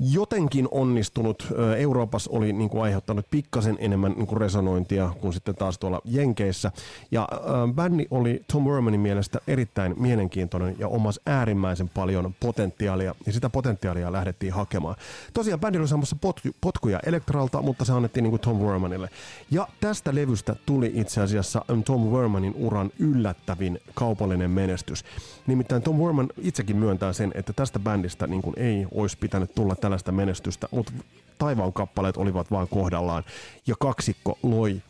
[0.00, 1.48] jotenkin onnistunut.
[1.78, 6.72] Euroopassa oli niin kuin aiheuttanut pikkasen enemmän niin kuin resonointia kuin sitten taas tuolla Jenkeissä.
[7.10, 13.32] Ja äh, bändi oli Tom Wermanin mielestä erittäin mielenkiintoinen ja omasi äärimmäisen paljon potentiaalia, ja
[13.32, 14.96] sitä potentiaalia lähdettiin hakemaan.
[15.34, 19.08] Tosiaan bändi oli saamassa pot- potkuja Elektralta, mutta se annettiin niin kuin Tom Wermanille.
[19.50, 25.04] Ja tästä levystä tuli itse asiassa Tom Wermanin uran yllättävin kaupallinen menestys.
[25.46, 29.76] Nimittäin Tom Werman itsekin myöntää sen, että tästä bändistä niin kuin ei olisi pitänyt tulla
[29.86, 30.92] tällaista menestystä, mutta
[31.38, 33.24] taivaan kappaleet olivat vain kohdallaan.
[33.66, 34.82] Ja kaksikko loi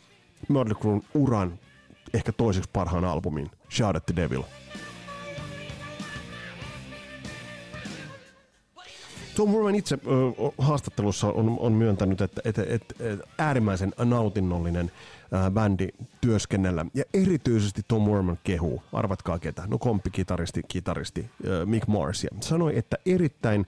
[0.49, 1.59] Mötley uran
[2.13, 4.43] ehkä toiseksi parhaan albumin, Shout at the Devil.
[9.35, 9.99] Tom Worman itse ö,
[10.57, 14.91] haastattelussa on, on myöntänyt, että, että, että, että äärimmäisen nautinnollinen
[15.31, 15.87] ää, bändi
[16.21, 16.85] työskennellä.
[16.93, 20.09] Ja erityisesti Tom Worman kehuu, arvatkaa ketä, no komppi,
[20.67, 22.29] kitaristi, ää, Mick Marsia.
[22.41, 23.65] Sanoi, että erittäin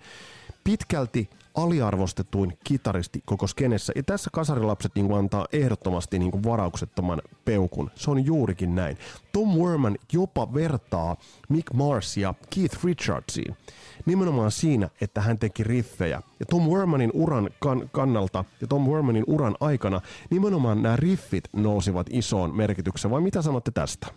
[0.64, 3.94] pitkälti aliarvostetuin kitaristi koko skenessä.
[3.96, 7.92] Ja tässä kasarilapset niin antaa ehdottomasti niin varauksettoman peukun.
[7.96, 8.98] Se on juurikin näin.
[9.32, 11.16] Tom Werman jopa vertaa
[11.50, 13.58] Mick Marsia Keith Richardsiin.
[14.06, 16.22] Nimenomaan siinä, että hän teki riffejä.
[16.40, 22.08] Ja Tom Wermanin uran kan- kannalta ja Tom Wermanin uran aikana nimenomaan nämä riffit nousivat
[22.10, 23.12] isoon merkitykseen.
[23.12, 24.08] Vai mitä sanotte tästä?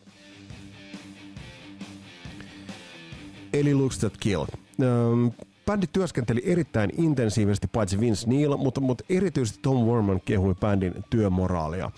[3.52, 4.44] Eli Looks That Kill.
[4.82, 5.30] Öm,
[5.66, 11.90] bändi työskenteli erittäin intensiivisesti, paitsi Vince Neil, mutta, mutta erityisesti Tom Worman kehui bändin työmoraalia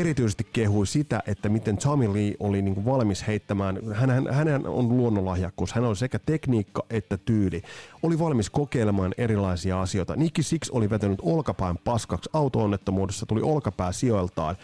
[0.00, 4.88] erityisesti kehui sitä, että miten Tommy Lee oli niin kuin valmis heittämään, hän, hän, on
[4.88, 7.62] luonnonlahjakkuus, hän on sekä tekniikka että tyyli,
[8.02, 10.16] oli valmis kokeilemaan erilaisia asioita.
[10.16, 14.56] Nicky Six oli vetänyt olkapään paskaksi auto-onnettomuudessa, tuli olkapää sijoiltaan,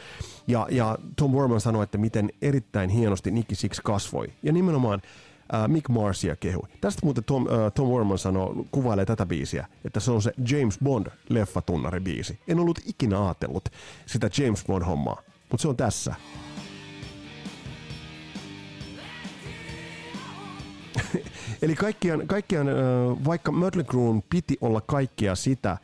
[0.47, 4.27] ja, ja Tom Worman sanoi, että miten erittäin hienosti Nicky Six kasvoi.
[4.43, 5.03] Ja nimenomaan
[5.54, 6.68] äh, Mick Marsia kehui.
[6.80, 10.78] Tästä muuten Tom, äh, Tom Worman sanoo, kuvailee tätä biisiä, että se on se James
[10.84, 12.38] Bond leffatunnari biisi.
[12.48, 13.68] En ollut ikinä ajatellut
[14.06, 16.14] sitä James Bond-hommaa, mutta se on tässä.
[21.62, 22.74] Eli kaikkiaan, kaikkiaan äh,
[23.24, 25.78] vaikka Mötley Cruen piti olla kaikkia sitä, äh,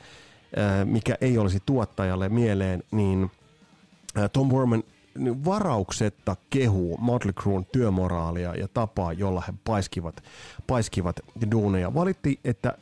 [0.85, 3.31] mikä ei olisi tuottajalle mieleen, niin
[4.18, 4.83] äh, Tom Worman
[5.16, 10.22] niin varauksetta kehuu Motley Cruen työmoraalia ja tapaa, jolla he paiskivat,
[10.66, 11.94] paiskivat duuneja.
[11.94, 12.79] Valitti, että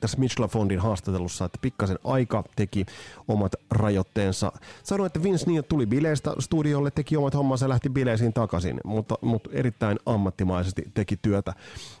[0.00, 2.86] tässä Mitch LaFondin haastattelussa, että pikkasen aika teki
[3.28, 4.52] omat rajoitteensa.
[4.82, 9.18] Sanoi, että Vince Neil tuli bileistä studiolle, teki omat hommansa ja lähti bileisiin takaisin, mutta,
[9.20, 11.52] mutta erittäin ammattimaisesti teki työtä.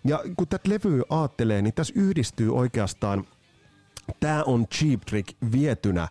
[0.04, 3.24] Ja kun tätä levyä aattelee, niin tässä yhdistyy oikeastaan,
[4.20, 6.08] tämä on Cheap Trick vietynä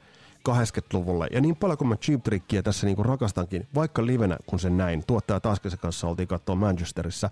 [0.50, 1.28] 80-luvulle.
[1.32, 5.04] Ja niin paljon kuin mä Cheap Trickia tässä niinku rakastankin, vaikka livenä kun sen näin,
[5.08, 7.30] tuottaja Taskisen kanssa oltiin katsoa Manchesterissa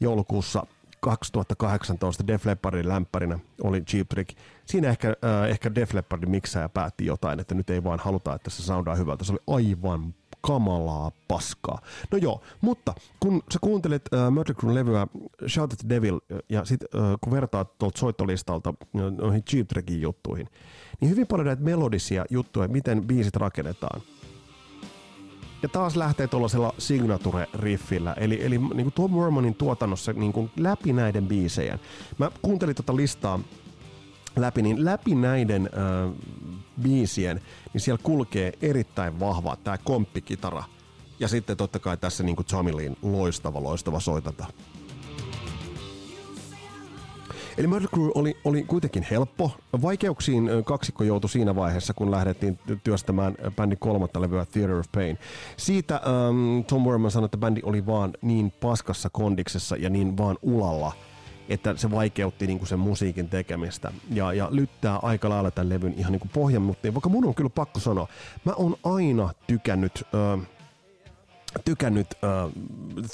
[0.00, 0.66] joulukuussa
[1.00, 4.38] 2018 Def Leppardin lämpärinä oli Cheap Trick.
[4.66, 8.50] Siinä ehkä, äh, ehkä Def Leppardin miksaaja päätti jotain, että nyt ei vaan haluta, että
[8.50, 9.24] se soundaa hyvältä.
[9.24, 10.14] Se oli aivan
[10.46, 11.78] kamalaa paskaa.
[12.12, 15.06] No joo, mutta kun sä kuuntelet äh, Mötley levyä
[15.48, 20.48] Shout at the Devil ja sit äh, kun vertaat tuolta soittolistalta noihin Cheap Trickin juttuihin,
[21.00, 24.00] niin hyvin paljon näitä melodisia juttuja, miten biisit rakennetaan–
[25.64, 30.92] ja taas lähtee tuollaisella signature-riffillä, eli, eli niin kuin Tom Wormanin tuotannossa niin kuin läpi
[30.92, 31.78] näiden biisejä.
[32.18, 33.40] Mä kuuntelin tuota listaa
[34.36, 36.12] läpi, niin läpi näiden äh,
[36.82, 37.40] biisien,
[37.72, 40.64] niin siellä kulkee erittäin vahva tämä komppikitara.
[41.20, 44.46] Ja sitten totta kai tässä niin kuin Jamilin loistava, loistava soitanta.
[47.58, 49.50] Eli Murder Crew oli, oli kuitenkin helppo.
[49.82, 55.18] Vaikeuksiin kaksikko joutui siinä vaiheessa, kun lähdettiin työstämään bändin kolmatta levyä Theater of Pain.
[55.56, 60.38] Siitä um, Tom Werman sanoi, että bändi oli vaan niin paskassa kondiksessa ja niin vaan
[60.42, 60.92] ulalla,
[61.48, 65.94] että se vaikeutti niin kuin sen musiikin tekemistä ja, ja lyttää aika lailla tämän levyn
[65.96, 68.08] ihan niin kuin mutta vaikka mun on kyllä pakko sanoa,
[68.44, 70.02] mä oon aina tykännyt
[70.36, 70.42] uh,
[71.64, 72.52] tykännyt uh,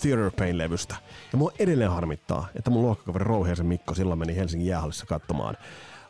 [0.01, 0.97] Theater Pain-levystä.
[1.33, 5.57] Ja mua edelleen harmittaa, että mun luokkakaveri Rouheisen Mikko silloin meni Helsingin jäähallissa katsomaan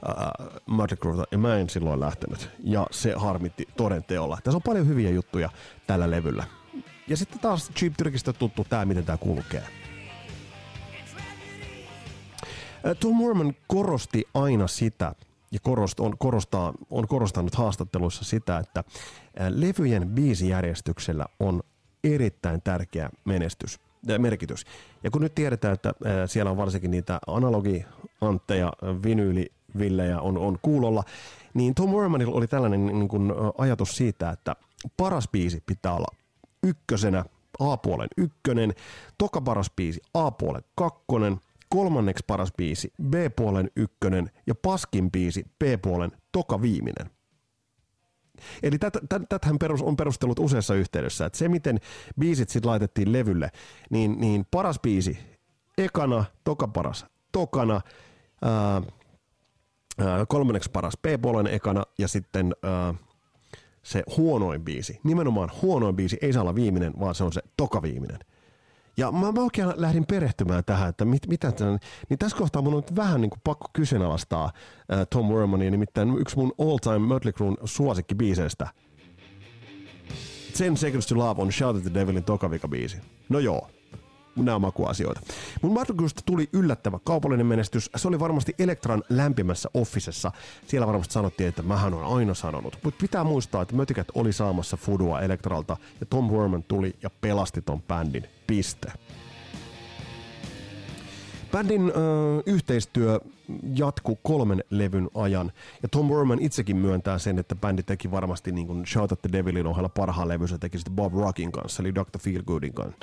[0.09, 2.51] uh, Mötley ja mä en silloin lähtenyt.
[2.65, 4.39] Ja se harmitti toden teolla.
[4.45, 5.51] Tässä on paljon hyviä juttuja
[5.87, 6.45] tällä levyllä.
[7.09, 9.80] Ja sitten taas Cheap Trickistä tuttu tämä, miten tämä kulkee.
[13.01, 15.15] Tom Mormon korosti aina sitä,
[15.53, 18.85] ja korost, on, korostaa, on korostanut haastatteluissa sitä, että
[19.49, 21.63] levyjen biisijärjestyksellä on
[22.05, 24.65] erittäin tärkeä menestys, äh, merkitys.
[25.05, 31.05] Ja kun nyt tiedetään, että äh, siellä on varsinkin niitä analogiantteja, vinyylivillejä on, on kuulolla,
[31.55, 34.57] niin Tom Wermanilla oli tällainen niin kuin, ajatus siitä, että
[34.97, 36.17] paras biisi pitää olla
[36.63, 37.25] ykkösenä,
[37.61, 38.75] A-puolen ykkönen,
[39.19, 41.41] toka paras biisi A-puolen kakkonen,
[41.71, 47.11] kolmanneksi paras biisi B-puolen ykkönen ja paskin biisi B-puolen toka viimeinen.
[48.63, 48.79] Eli
[49.29, 51.81] tätähän perus, on perustellut useassa yhteydessä, että se miten
[52.21, 53.51] biisit sitten laitettiin levylle,
[53.91, 55.19] niin, niin paras biisi
[55.79, 57.81] ekana, toka paras tokana,
[58.43, 58.83] ää,
[59.99, 62.95] ää, kolmanneksi paras B-puolen ekana ja sitten ää,
[63.83, 67.83] se huonoin biisi, nimenomaan huonoin biisi ei saa olla viimeinen, vaan se on se toka
[67.83, 68.19] viimeinen.
[69.01, 72.75] Ja mä, mä oikein lähdin perehtymään tähän, että mit, mitä tämän, niin tässä kohtaa mun
[72.75, 77.33] on nyt vähän niin kuin pakko kyseenalaistaa äh, Tom Wormania, nimittäin yksi mun all-time Mötley
[77.33, 78.69] Cruen suosikkibiiseistä.
[80.59, 82.97] Ten Seconds to Love on Shout at the Devilin tokavika biisi.
[83.29, 83.69] No joo,
[84.45, 85.21] nämä on makuasioita.
[85.63, 87.91] Mun Madrigalista tuli yllättävä kaupallinen menestys.
[87.97, 90.33] Se oli varmasti Elektran lämpimässä offisessa.
[90.67, 92.79] Siellä varmasti sanottiin, että mähän on aina sanonut.
[92.85, 97.63] Mutta pitää muistaa, että Mötikät oli saamassa Fudua Elektralta ja Tom Worman tuli ja pelasti
[97.63, 98.25] ton bändin.
[98.47, 98.93] Piste.
[101.53, 101.93] Bändin ö,
[102.47, 103.21] yhteistyö
[103.75, 108.67] jatku kolmen levyn ajan, ja Tom Worman itsekin myöntää sen, että bändi teki varmasti niin
[108.67, 112.19] kuin Shout at the Devilin ohella parhaan levynsä, teki sitten Bob Rockin kanssa, eli Dr.
[112.19, 112.97] Feelgoodin kanssa.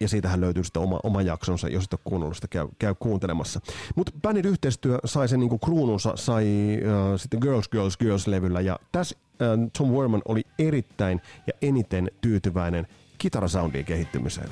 [0.00, 3.60] Ja siitähän löytyy sitten oma, oma jaksonsa, jos et ole kuunnellut sitä, käy, käy kuuntelemassa.
[3.94, 6.46] Mutta bändin yhteistyö sai sen niin kuin kruununsa, sai
[6.86, 12.86] äh, sitten Girls, Girls, Girls-levyllä, ja tässä äh, Tom Worman oli erittäin ja eniten tyytyväinen
[13.18, 14.48] kitarasoundien kehittymiseen.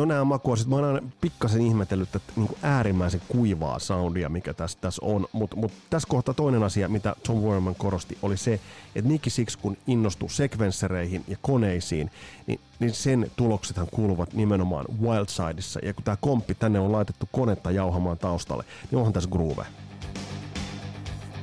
[0.00, 4.78] No nämä makuasit, mä oon aina pikkasen ihmetellyt, että niin äärimmäisen kuivaa soundia, mikä tässä,
[4.80, 5.26] tässä on.
[5.32, 8.60] Mutta mut tässä kohtaa toinen asia, mitä Tom Werman korosti, oli se,
[8.94, 12.10] että Nicky Six kun innostui sekvenssereihin ja koneisiin,
[12.46, 15.80] niin, niin sen tuloksethan kuuluvat nimenomaan Wildsideissa.
[15.82, 19.66] Ja kun tämä komppi tänne on laitettu konetta jauhamaan taustalle, niin onhan tässä groove.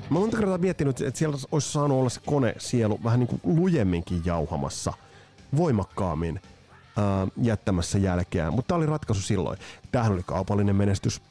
[0.09, 3.41] Mä monta kertaa miettinyt, että siellä olisi saanut olla se kone sielu vähän niin kuin
[3.43, 4.93] lujemminkin jauhamassa,
[5.57, 6.41] voimakkaammin–
[6.97, 7.03] äh,
[7.41, 9.59] jättämässä jälkeään, mutta tämä oli ratkaisu silloin.
[9.91, 11.21] Tämähän oli kaupallinen menestys.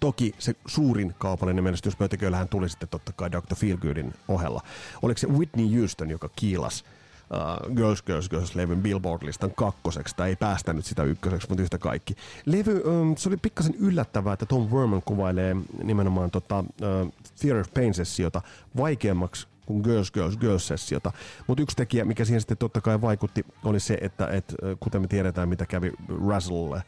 [0.00, 3.54] Toki se suurin kaupallinen menestys Mötiköillähän tuli sitten totta kai Dr.
[3.56, 4.60] Feelgoodin ohella.
[5.02, 6.84] Oliko se Whitney Houston, joka kiilas
[7.32, 12.16] uh, Girls, Girls, Girls-levyn Billboard-listan kakkoseksi, tai ei päästänyt sitä ykköseksi, mutta yhtä kaikki.
[12.46, 17.74] Levy, um, se oli pikkasen yllättävää, että Tom Werman kuvailee nimenomaan tota, uh, Fear of
[17.74, 18.42] Pain-sessiota
[18.76, 21.12] vaikeammaksi kuin Girls, Girls, Girls-sessiota.
[21.46, 25.06] Mutta yksi tekijä, mikä siihen sitten totta kai vaikutti, oli se, että et, kuten me
[25.06, 25.92] tiedetään, mitä kävi
[26.28, 26.82] Razzlelle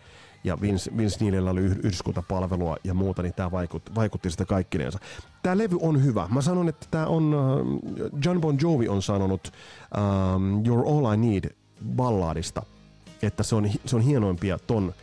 [0.45, 4.99] ja Vince, Vince Neilillä oli yhdyskuntapalvelua ja muuta, niin tämä vaikutti, vaikutti sitä kaikkineensa.
[5.43, 6.29] Tämä levy on hyvä.
[6.31, 7.35] Mä sanon, että tämä on,
[8.25, 9.53] John Bon Jovi on sanonut
[9.97, 11.51] um, You're All I Need
[11.97, 12.63] ballaadista,
[13.23, 14.95] että se on, se on hienoimpia ton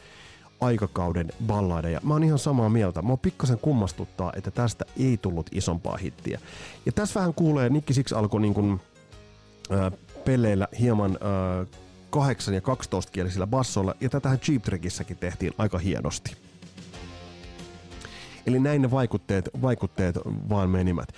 [0.62, 2.00] aikakauden balladeja.
[2.04, 3.02] Mä oon ihan samaa mieltä.
[3.02, 6.40] Mä pikkasen kummastuttaa, että tästä ei tullut isompaa hittiä.
[6.86, 8.80] Ja tässä vähän kuulee, Nikki Six alkoi niin kuin,
[9.72, 9.92] äh,
[10.26, 11.18] peleillä hieman
[11.62, 11.68] äh,
[12.10, 16.36] 8 ja 12 kielisillä bassoilla, ja tätähän Cheap Trickissäkin tehtiin aika hienosti.
[18.48, 21.10] Eli näin ne vaikutteet, vaikutteet vaan menivät.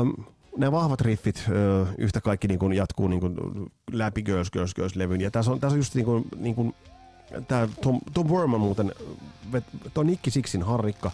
[0.00, 0.24] Um,
[0.56, 3.36] nämä vahvat riffit ö, yhtä kaikki niin kuin jatkuu niin kuin
[3.92, 5.20] läpi Girls, Girls, Girls-levyn.
[5.20, 6.74] Ja tässä on, tässä on just niin kuin, niin kuin
[7.48, 8.92] tämä Tom, Tom Worman muuten,
[9.94, 11.10] tuo Nicky Sixin harrikka,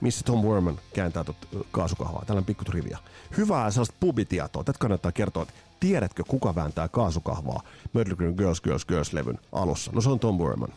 [0.00, 2.24] missä Tom Worman kääntää tuot kaasukahvaa.
[2.26, 2.98] Tällainen pikku trivia.
[3.36, 4.64] Hyvää sellaista pubitietoa.
[4.64, 9.92] Tätä kannattaa kertoa, että tiedätkö kuka vääntää kaasukahvaa Mötley Crue Girls, Girls, Girls-levyn alussa?
[9.94, 10.72] No se on Tom Worman.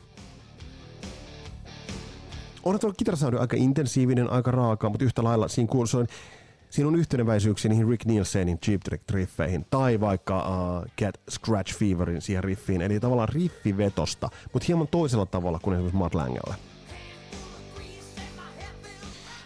[2.63, 6.07] On tuo kitarasoundi aika intensiivinen, aika raaka, mutta yhtä lailla siinä, kuul- se on,
[6.69, 12.21] siinä on yhteneväisyyksiä niihin Rick Nielsenin Cheap Trick riffeihin tai vaikka uh, Get Scratch Feverin
[12.21, 12.81] siihen riffiin.
[12.81, 16.55] Eli tavallaan riffivetosta, mutta hieman toisella tavalla kuin esimerkiksi Matt Langella.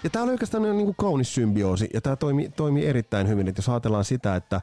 [0.03, 3.47] Ja tämä oli oikeastaan niin kuin kaunis symbioosi, ja tämä toimi, toimi erittäin hyvin.
[3.47, 4.61] Et jos ajatellaan sitä, että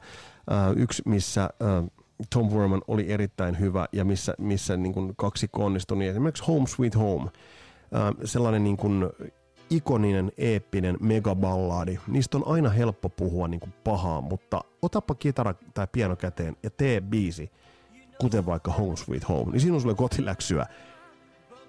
[0.51, 1.49] uh, yksi, missä
[1.81, 1.91] uh,
[2.29, 6.67] Tom Worman oli erittäin hyvä, ja missä, missä niin kuin kaksi onnistui, niin esimerkiksi Home
[6.67, 7.31] Sweet Home, uh,
[8.25, 9.03] sellainen niin kuin
[9.71, 11.99] ikoninen, eeppinen megaballaadi.
[12.07, 16.69] Niistä on aina helppo puhua niin kuin pahaa, mutta otapa kitara tai piano käteen ja
[16.69, 17.51] tee biisi,
[18.17, 20.65] kuten vaikka Home Sweet Home, niin siinä on sulle kotiläksyä.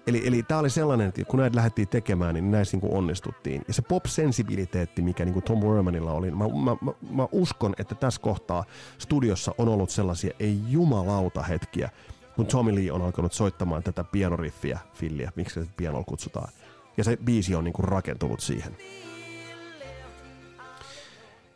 [0.07, 3.61] Eli, eli tämä oli sellainen, että kun näitä lähdettiin tekemään, niin näissä niin onnistuttiin.
[3.67, 7.95] Ja se pop-sensibiliteetti, mikä niin kuin Tom Wermanilla oli, mä, mä, mä, mä uskon, että
[7.95, 8.63] tässä kohtaa
[8.97, 11.89] studiossa on ollut sellaisia ei jumalauta hetkiä,
[12.35, 16.49] kun Tommy Lee on alkanut soittamaan tätä pianoriffiä, filliä, miksi se pianolla kutsutaan.
[16.97, 18.77] Ja se biisi on niin kuin rakentunut siihen.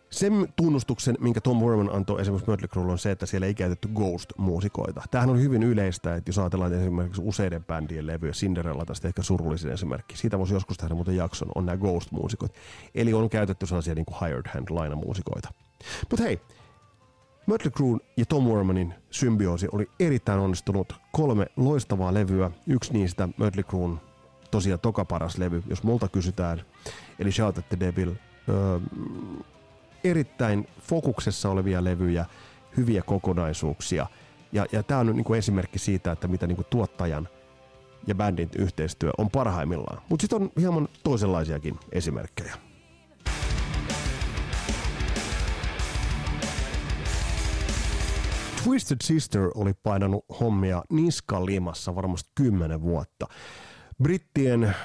[0.10, 3.88] Sen tunnustuksen, minkä Tom Worman antoi esimerkiksi Mötley Crue, on se, että siellä ei käytetty
[3.88, 5.04] Ghost-muusikoita.
[5.12, 9.71] Tämähän on hyvin yleistä, että jos ajatellaan esimerkiksi useiden bändien levyjä, Cinderella tästä ehkä surullisin
[9.71, 12.54] esimerkki, siitä voisi joskus tehdä muuten jakson, on nämä Ghost-muusikot.
[12.95, 15.50] Eli on käytetty sellaisia niin kuin hired hand lainamuusikoita.
[16.10, 16.41] Mutta hei,
[17.47, 20.93] Mötley Crue ja Tom Wormanin symbioosi oli erittäin onnistunut.
[21.12, 22.52] Kolme loistavaa levyä.
[22.67, 24.00] Yksi niistä Mötley Cruen
[24.52, 26.62] tosiaan toka paras levy, jos multa kysytään.
[27.20, 28.14] Eli Shout at the Devil.
[28.50, 28.80] Öö,
[30.04, 32.26] erittäin fokuksessa olevia levyjä,
[32.78, 34.08] hyviä kokonaisuuksia.
[34.52, 37.30] Ja, ja tämä on niin kuin esimerkki siitä, että mitä niin kuin tuottajan
[38.08, 40.02] ja bändin yhteistyö on parhaimmillaan.
[40.10, 42.56] Mutta sitten on hieman toisenlaisiakin esimerkkejä.
[48.64, 53.28] Twisted Sister oli painanut hommia niskalimassa varmasti kymmenen vuotta.
[54.04, 54.76] Brittien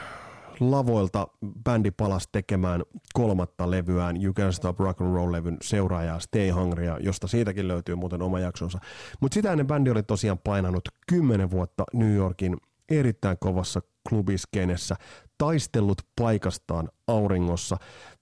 [0.61, 1.29] lavoilta
[1.65, 2.83] bändi palasi tekemään
[3.15, 8.23] kolmatta levyään You Can Stop Rock and Roll-levyn seuraajaa Stay Hungry, josta siitäkin löytyy muuten
[8.23, 8.79] oma jaksonsa.
[9.21, 12.57] Mutta sitä ennen bändi oli tosiaan painanut kymmenen vuotta New Yorkin
[12.89, 14.97] erittäin kovassa klubiskenessä,
[15.39, 17.77] taistellut paikastaan auringossa,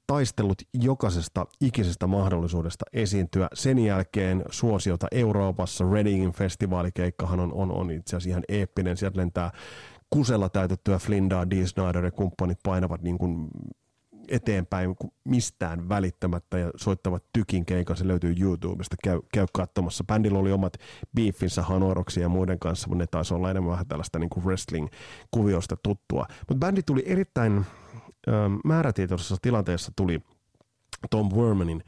[0.06, 3.48] taistellut jokaisesta ikisestä mahdollisuudesta esiintyä.
[3.54, 8.96] Sen jälkeen suosiota Euroopassa, Readingin festivaalikeikkahan on, on, on itse asiassa ihan eeppinen.
[8.96, 9.50] Sieltä lentää
[10.10, 13.48] kusella täytettyä Flindaa, Dee Snyder ja kumppanit painavat niin kuin
[14.30, 17.96] eteenpäin mistään välittämättä ja soittavat tykin keikan.
[17.96, 20.04] Se löytyy YouTubesta, käy, käy katsomassa.
[20.04, 20.72] Bändillä oli omat
[21.14, 25.76] beefinsä Hanoroksia ja muiden kanssa, mutta ne taisi olla enemmän vähän tällaista niin kuin wrestling-kuviosta
[25.82, 26.26] tuttua.
[26.48, 27.66] Mutta bändi tuli erittäin
[28.28, 28.32] ö,
[28.64, 30.20] määrätietoisessa tilanteessa tuli
[31.10, 31.82] Tom Wermanin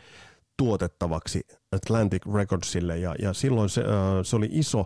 [0.56, 4.85] tuotettavaksi Atlantic Recordsille ja, ja silloin se, ö, se oli iso,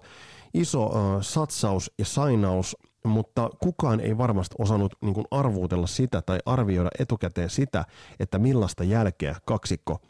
[0.55, 2.77] iso ö, satsaus ja sainaus
[3.09, 7.85] mutta kukaan ei varmasti osannut niin kuin arvuutella sitä tai arvioida etukäteen sitä,
[8.21, 10.01] että millaista jälkeä kaksikko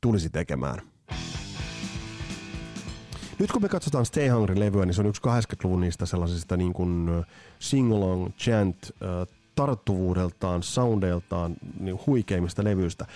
[0.00, 0.78] tulisi tekemään.
[3.38, 7.08] Nyt kun me katsotaan Stay Hungry-levyä, niin se on yksi 80-luvun niistä sellaisista niin kuin
[7.58, 8.76] sing-along, chant,
[9.54, 13.06] tarttuvuudeltaan, soundeiltaan niin huikeimmista levyistä.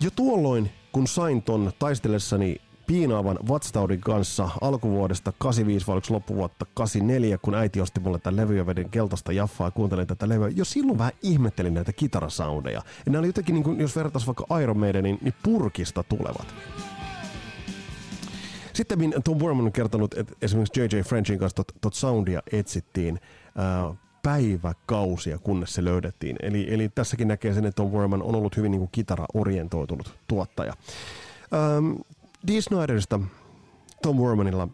[0.00, 7.54] Jo tuolloin, kun sain ton taistellessani piinaavan vatstaudin kanssa alkuvuodesta 85 vai loppuvuotta 84, kun
[7.54, 10.48] äiti osti mulle tämän levy ja vedin keltaista jaffaa ja kuuntelin tätä levyä.
[10.48, 12.82] Jo silloin vähän ihmettelin näitä kitarasoundeja.
[13.06, 16.54] Ja nämä oli jotenkin, niin kuin, jos vertaisi vaikka Iron Maidenin, niin purkista tulevat.
[18.72, 21.00] Sitten Tom Worman on kertonut, että esimerkiksi J.J.
[21.00, 23.20] Frenchin kanssa tot, tot soundia etsittiin
[23.56, 26.36] ää, päiväkausia, kunnes se löydettiin.
[26.42, 30.72] Eli, eli tässäkin näkee sen, että Tom Worman on ollut hyvin niin kuin kitara-orientoitunut tuottaja.
[31.54, 31.92] Ähm,
[32.46, 33.20] Dee Snyderista
[34.02, 34.68] Tom Wormanilla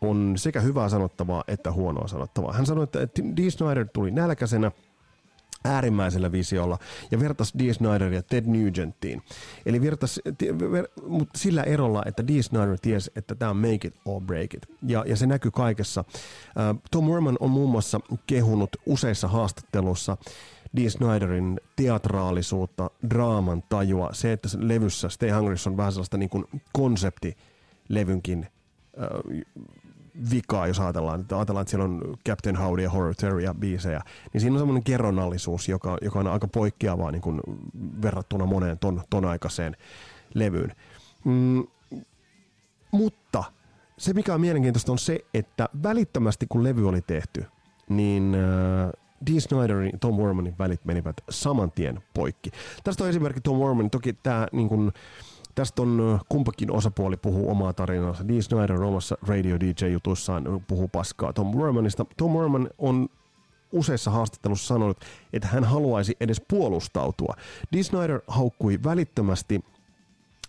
[0.00, 2.52] on sekä hyvää sanottavaa että huonoa sanottavaa.
[2.52, 4.72] Hän sanoi, että Dee Snyder tuli nälkäisenä
[5.64, 6.78] äärimmäisellä visiolla
[7.10, 9.22] ja vertasi Dee Snyderia Ted Nugenttiin.
[9.66, 10.20] Eli vertasi,
[10.72, 14.54] ver, mutta sillä erolla, että Dee Snyder tiesi, että tämä on make it or break
[14.54, 14.66] it.
[14.86, 16.04] Ja, ja se näkyy kaikessa.
[16.90, 20.16] Tom Worman on muun muassa kehunut useissa haastatteluissa
[20.76, 26.44] Dee Snyderin teatraalisuutta, draaman tajua, se, että levyssä Stay Hungry on vähän sellaista niin kuin
[26.72, 28.46] konseptilevynkin
[29.02, 29.42] äh,
[30.30, 34.00] vikaa, jos ajatellaan, että ajatellaan, että siellä on Captain Howdy ja Horror Terry biisejä,
[34.32, 37.40] niin siinä on semmoinen kerronnallisuus, joka, joka on aika poikkeavaa niin kuin
[38.02, 39.76] verrattuna moneen ton, ton aikaiseen
[40.34, 40.76] levyyn.
[41.24, 41.64] Mm,
[42.90, 43.44] mutta
[43.98, 47.44] se, mikä on mielenkiintoista, on se, että välittömästi kun levy oli tehty,
[47.88, 52.50] niin äh, Dee Snyderin Tom Wormanin välit menivät saman tien poikki.
[52.84, 54.92] Tästä on esimerkki Tom Worman, toki tämä niin kuin,
[55.54, 58.28] Tästä on kumpakin osapuoli puhuu omaa tarinansa.
[58.28, 62.06] Dee Snyder omassa Radio DJ-jutussaan puhuu paskaa Tom Wormanista.
[62.16, 63.08] Tom Worman on
[63.72, 65.00] useissa haastattelussa sanonut,
[65.32, 67.34] että hän haluaisi edes puolustautua.
[67.72, 69.64] Dee Snyder haukkui välittömästi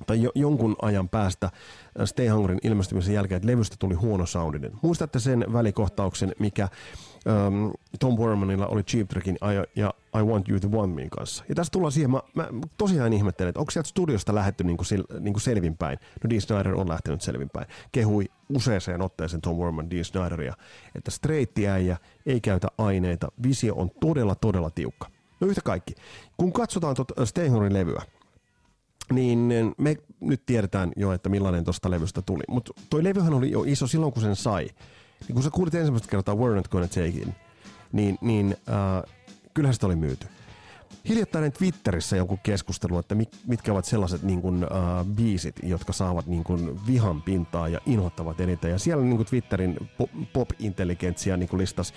[0.08, 1.50] tai jo, jonkun ajan päästä
[2.06, 4.72] Stay Hungryn ilmestymisen jälkeen, että levystä tuli huono soundinen.
[4.82, 6.70] Muistatte sen välikohtauksen, mikä
[7.48, 9.38] um, Tom Wormanilla oli Cheap Trickin
[9.76, 11.44] ja I Want You to Want Me kanssa.
[11.50, 12.48] Ja tässä tullaan siihen, mä, mä
[12.78, 16.00] tosiaan ihmettelen, että onko sieltä studiosta lähetty niinku, sil, niinku selvinpäin.
[16.24, 17.68] No Dee Snyder on lähtenyt selvinpäin.
[17.92, 20.54] Kehui useaseen otteeseen Tom Worman Dee Snyderia,
[20.96, 25.08] että streitti äijä ei käytä aineita, visio on todella todella tiukka.
[25.40, 25.94] No yhtä kaikki.
[26.38, 27.14] Kun katsotaan tuota
[27.50, 28.02] Hungry levyä,
[29.12, 32.44] niin me nyt tiedetään jo, että millainen tuosta levystä tuli.
[32.48, 34.70] Mutta toi levyhän oli jo iso silloin, kun sen sai.
[35.28, 37.30] Niin kun sä kuulit ensimmäistä kertaa We're Not Gonna Take It,
[37.92, 39.14] niin, niin äh,
[39.54, 40.28] kyllähän sitä oli myyty.
[41.10, 43.16] Hiljattainen Twitterissä joku keskustelu, että
[43.48, 48.42] mitkä ovat sellaiset niin kuin, uh, biisit, jotka saavat niin kuin, vihan pintaa ja inhottavat
[48.42, 48.72] eniten.
[48.72, 49.90] Ja siellä niin kuin Twitterin
[50.34, 51.94] pop-intelligentsia niin listas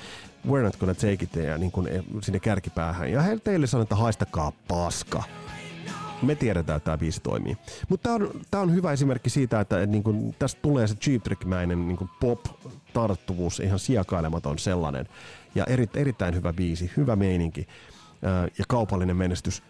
[0.47, 3.13] We're not gonna take it ja niin kuin, e, sinne kärkipäähän.
[3.13, 5.23] Ja he teille sanoi, että haistakaa paska
[6.23, 7.57] me tiedetään, että tämä biisi toimii.
[7.89, 11.23] Mutta tämä on, tää on hyvä esimerkki siitä, että et, niin tästä tulee se Cheap
[11.23, 15.09] Trick-mäinen niin pop-tarttuvuus, ihan sijakailematon sellainen.
[15.55, 17.67] Ja eri, erittäin hyvä biisi, hyvä meininki
[18.23, 19.63] ää, ja kaupallinen menestys.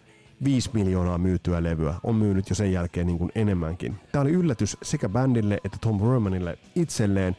[0.43, 3.95] 5 miljoonaa myytyä levyä on myynyt jo sen jälkeen niin kuin enemmänkin.
[4.11, 7.35] Tämä oli yllätys sekä bändille että Tom Vermanille itselleen.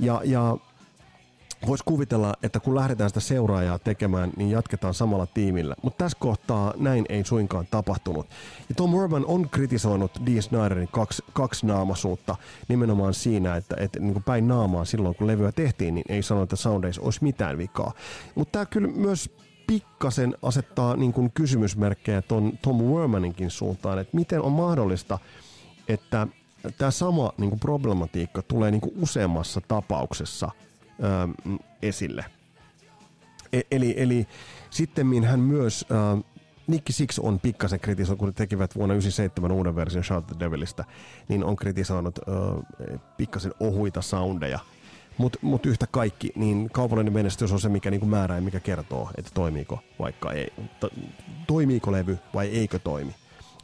[0.00, 0.56] Ja, ja
[1.66, 5.74] voisi kuvitella, että kun lähdetään sitä seuraajaa tekemään, niin jatketaan samalla tiimillä.
[5.82, 8.26] Mutta tässä kohtaa näin ei suinkaan tapahtunut.
[8.68, 12.36] Ja Tom Urban on kritisoinut Dee Snyderin kaksi, kaksinaamaisuutta
[12.68, 16.42] nimenomaan siinä, että, että niin kuin päin naamaa silloin, kun levyä tehtiin, niin ei sano,
[16.42, 17.92] että soundeissa olisi mitään vikaa.
[18.34, 19.30] Mutta tämä kyllä myös
[19.66, 25.18] pikkasen asettaa niin kuin kysymysmerkkejä ton Tom Wormaninkin suuntaan, että miten on mahdollista,
[25.88, 26.26] että
[26.78, 30.50] tämä sama niin kuin problematiikka tulee niin kuin useammassa tapauksessa–
[31.02, 31.28] ö,
[31.82, 32.24] esille.
[33.52, 34.26] E- eli, eli
[34.70, 36.22] sitten hän myös, ö,
[36.66, 40.84] Nicky Six on pikkasen kritisoinut, kun tekivät vuonna 1997 uuden version Shout the Devilistä,
[41.28, 42.22] niin on kritisoinut ö,
[43.16, 44.58] pikkasen ohuita soundeja.
[45.18, 49.10] Mutta mut yhtä kaikki, niin kaupallinen menestys on se, mikä niinku määrää ja mikä kertoo,
[49.18, 50.52] että toimiiko vaikka ei.
[50.80, 50.90] To,
[51.46, 53.14] toimiiko levy vai eikö toimi.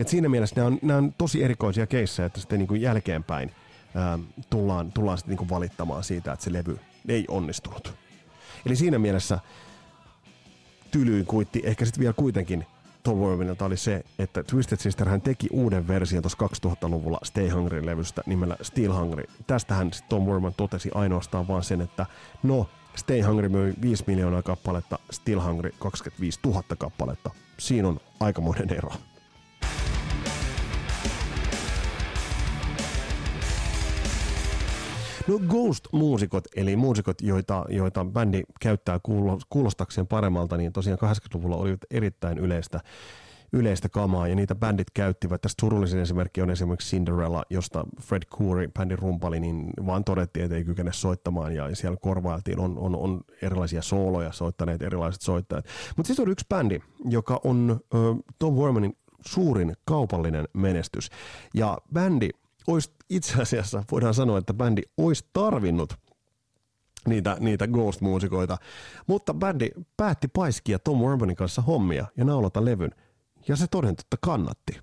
[0.00, 3.50] Et siinä mielessä nämä on, on tosi erikoisia keissejä, että sitten niinku jälkeenpäin
[3.94, 4.18] ää,
[4.50, 6.78] tullaan, tullaan sitten niinku valittamaan siitä, että se levy
[7.08, 7.94] ei onnistunut.
[8.66, 9.38] Eli siinä mielessä
[10.90, 12.66] tylyin kuitti, ehkä sitten vielä kuitenkin
[13.06, 13.18] Tom
[13.66, 18.92] oli se, että Twisted Sister hän teki uuden version tuossa 2000-luvulla Stay Hungry-levystä nimellä Still
[18.92, 19.24] Hungry.
[19.46, 22.06] Tästähän Tom Worman totesi ainoastaan vaan sen, että
[22.42, 27.30] no, Stay Hungry myi 5 miljoonaa kappaletta, Still Hungry 25 000 kappaletta.
[27.58, 28.90] Siinä on aikamoinen ero.
[35.28, 39.00] No Ghost-muusikot, eli muusikot, joita, joita bändi käyttää
[39.48, 42.80] kuulostakseen paremmalta, niin tosiaan 80-luvulla oli erittäin yleistä
[43.52, 45.40] yleistä kamaa, ja niitä bändit käyttivät.
[45.40, 50.56] Tästä surullisin esimerkki on esimerkiksi Cinderella, josta Fred Coury, bändin rumpali, niin vaan todettiin, että
[50.56, 55.64] ei kykene soittamaan, ja siellä korvailtiin, on, on, on erilaisia sooloja soittaneet erilaiset soittajat.
[55.96, 58.96] Mutta siis on yksi bändi, joka on uh, Tom Wormanin
[59.26, 61.10] suurin kaupallinen menestys,
[61.54, 62.30] ja bändi
[62.66, 65.96] olisi itse asiassa, voidaan sanoa, että bändi olisi tarvinnut
[67.06, 68.58] niitä, niitä Ghost-muusikoita,
[69.06, 72.90] mutta bändi päätti paiskia Tom Urbanin kanssa hommia ja naulata levyn,
[73.48, 74.78] ja se toden totta kannatti.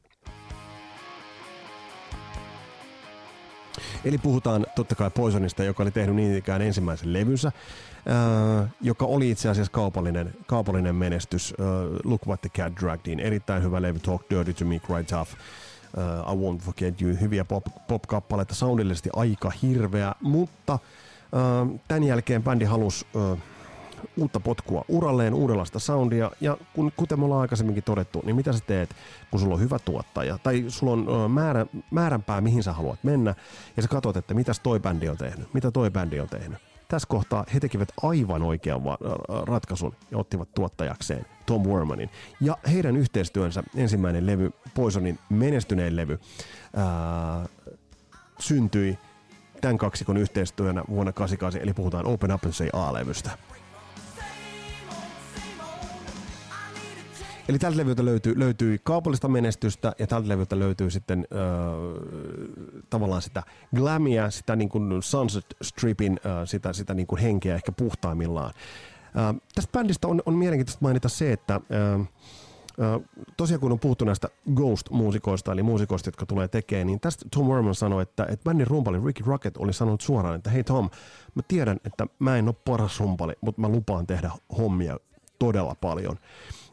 [4.05, 9.29] Eli puhutaan totta kai Poisonista, joka oli tehnyt niin ikään ensimmäisen levynsä, äh, joka oli
[9.31, 11.53] itse asiassa kaupallinen, kaupallinen menestys.
[11.59, 11.65] Äh,
[12.03, 15.31] Look What the Cat Dragged In, erittäin hyvä levy, Talk Dirty to Me, Cry Tough
[16.31, 22.65] I Won't Forget You, hyviä pop, pop-kappaleita, soundillisesti aika hirveä, mutta uh, tämän jälkeen bändi
[22.65, 23.37] halusi uh,
[24.17, 28.59] uutta potkua uralleen, uudenlaista soundia, ja kun, kuten me ollaan aikaisemminkin todettu, niin mitä sä
[28.67, 28.89] teet,
[29.31, 33.35] kun sulla on hyvä tuottaja, tai sulla on uh, määrä, määränpää, mihin sä haluat mennä,
[33.77, 37.07] ja sä katsot, että mitäs toi bändi on tehnyt, mitä toi bändi on tehnyt tässä
[37.09, 38.81] kohtaa he tekivät aivan oikean
[39.45, 42.09] ratkaisun ja ottivat tuottajakseen Tom Wormanin.
[42.41, 46.19] Ja heidän yhteistyönsä, ensimmäinen levy, Poisonin menestynein levy,
[46.75, 47.45] ää,
[48.39, 48.97] syntyi
[49.61, 53.37] tämän kaksikon yhteistyönä vuonna 88, eli puhutaan Open Up and Say A-levystä.
[57.49, 61.39] Eli tältä levyltä löytyy, löytyy kaupallista menestystä ja tältä levyltä löytyy sitten äh,
[62.89, 63.43] tavallaan sitä
[63.75, 68.53] glamia, sitä niin kuin Sunset Stripin, äh, sitä, sitä niin kuin henkeä ehkä puhtaimmillaan.
[69.17, 72.07] Äh, tästä bändistä on, on mielenkiintoista mainita se, että äh,
[73.37, 77.75] tosiaan kun on puhuttu näistä Ghost-muusikoista, eli muusikoista, jotka tulee tekemään, niin tästä Tom Werman
[77.75, 80.89] sanoi, että, että bändin rumpali Ricky Rocket oli sanonut suoraan, että hei Tom,
[81.35, 84.97] mä tiedän, että mä en ole paras rumpali, mutta mä lupaan tehdä hommia
[85.45, 86.19] todella paljon.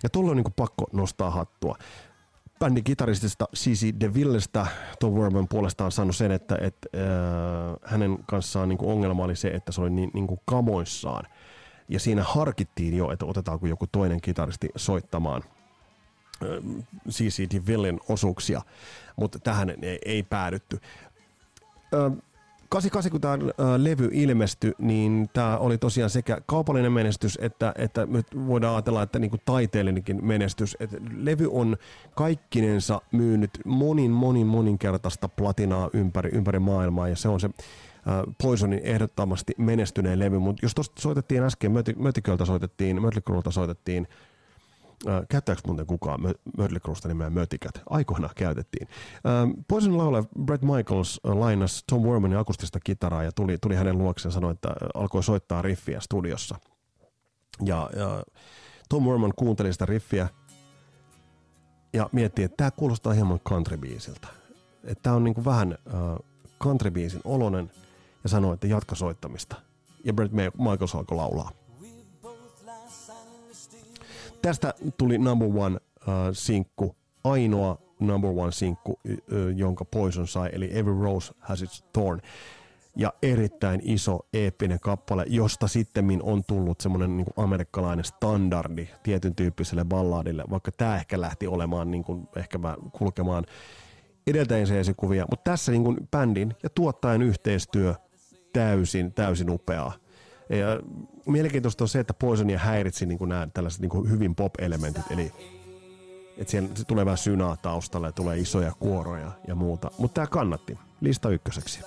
[0.03, 1.79] Ja tuolla on niin pakko nostaa hattua.
[2.59, 4.67] Bändin kitaristista Cici DeVillestä
[5.01, 9.73] Tom Werman puolestaan sanoi sen, että, että äh, hänen kanssaan niin ongelma oli se, että
[9.73, 11.27] se oli niin, niin kuin kamoissaan.
[11.89, 15.43] Ja siinä harkittiin jo, että otetaanko joku toinen kitaristi soittamaan–
[17.11, 18.63] CCD Villin osuuksia,
[19.17, 20.81] mutta tähän ei, ei päädytty.
[22.71, 23.39] 88, kun tämä
[23.85, 29.19] levy ilmestyi, niin tämä oli tosiaan sekä kaupallinen menestys, että, että me voidaan ajatella, että
[29.19, 30.77] niin kuin taiteellinenkin menestys.
[30.81, 31.77] Et levy on
[32.15, 37.55] kaikkinensa myynyt monin, monin, moninkertaista platinaa ympäri, ympäri maailmaa, ja se on se äh,
[38.43, 40.39] Poisonin ehdottomasti menestyneen levy.
[40.39, 44.09] Mutta jos tuosta soitettiin äsken, Mötiköltä soitettiin, Mötlikrulta soitettiin
[45.29, 46.21] Käyttääkö muuten kukaan
[46.59, 47.83] Mötley Cruesta nimeä Mötikät?
[47.91, 48.89] Aikoina käytettiin.
[49.69, 54.53] Poison laulaja Brett Michaels lainas Tom Wermanin akustista kitaraa ja tuli, tuli hänen luokseen sanoi,
[54.53, 56.57] että alkoi soittaa riffiä studiossa.
[57.65, 58.23] Ja, ja
[58.89, 60.29] Tom Werman kuunteli sitä riffiä
[61.93, 64.29] ja mietti, että tämä kuulostaa hieman countrybiisiltä.
[65.03, 65.79] Tämä on niin kuin vähän
[66.63, 67.71] countrybiisin olonen
[68.23, 69.57] ja sanoi, että jatka soittamista.
[70.05, 71.51] Ja Brett Michaels alkoi laulaa.
[74.43, 79.19] Tästä tuli number one uh, sinkku, ainoa number one sinkku, uh,
[79.57, 82.21] jonka Poison sai, eli Every Rose Has Its Thorn.
[82.97, 89.85] Ja erittäin iso eeppinen kappale, josta sitten on tullut semmoinen niin amerikkalainen standardi tietyn tyyppiselle
[89.85, 92.59] balladille, vaikka tämä ehkä lähti olemaan niin kuin, ehkä
[92.93, 93.45] kulkemaan
[94.27, 97.95] edeltäjensä esikuvia, mutta tässä niin kuin bändin ja tuottajan yhteistyö
[98.53, 99.93] täysin, täysin upeaa.
[100.51, 100.81] Ja
[101.27, 105.33] mielenkiintoista on se, että Poisonia häiritsi niin kuin nämä tällaiset niin hyvin pop-elementit, eli
[106.37, 109.91] että siellä tulee vähän synaa taustalla ja tulee isoja kuoroja ja muuta.
[109.99, 110.79] Mutta tämä kannatti.
[111.01, 111.81] Lista ykköseksi.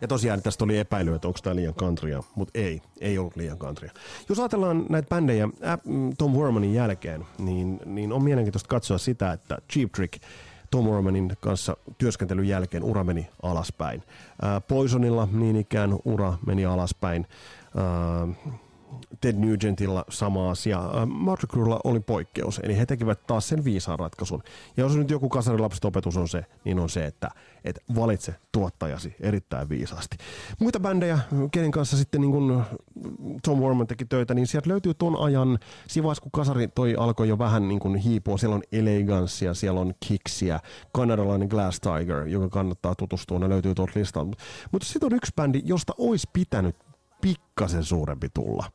[0.00, 3.58] Ja tosiaan tästä oli epäily, että onko tämä liian countrya, mutta ei, ei ollut liian
[3.58, 3.90] countrya.
[4.28, 5.48] Jos ajatellaan näitä bändejä
[6.18, 10.22] Tom Wormanin jälkeen, niin, niin on mielenkiintoista katsoa sitä, että Cheap Trick–
[10.72, 14.02] Tom Ormanin kanssa työskentelyn jälkeen ura meni alaspäin.
[14.68, 17.26] Poisonilla niin ikään ura meni alaspäin.
[19.20, 20.82] Ted Nugentilla sama asia.
[21.06, 24.42] Motley Cruella oli poikkeus, eli he tekivät taas sen viisaan ratkaisun.
[24.76, 27.30] Ja jos nyt joku kasarilapset opetus on se, niin on se, että
[27.64, 30.16] et valitse tuottajasi erittäin viisaasti.
[30.60, 31.18] Muita bändejä,
[31.52, 32.64] kenen kanssa sitten niin kun
[33.44, 35.58] Tom Warman teki töitä, niin sieltä löytyy ton ajan,
[36.02, 39.94] vaiheessa kun kasari toi alkoi jo vähän niin kuin hiipua, siellä on Elegancia, siellä on
[40.08, 40.60] Kicksia,
[40.92, 44.36] kanadalainen Glass Tiger, joka kannattaa tutustua, ne löytyy tuolta listalta.
[44.72, 46.76] Mutta sitten on yksi bändi, josta olisi pitänyt
[47.20, 48.66] pikkasen suurempi tulla.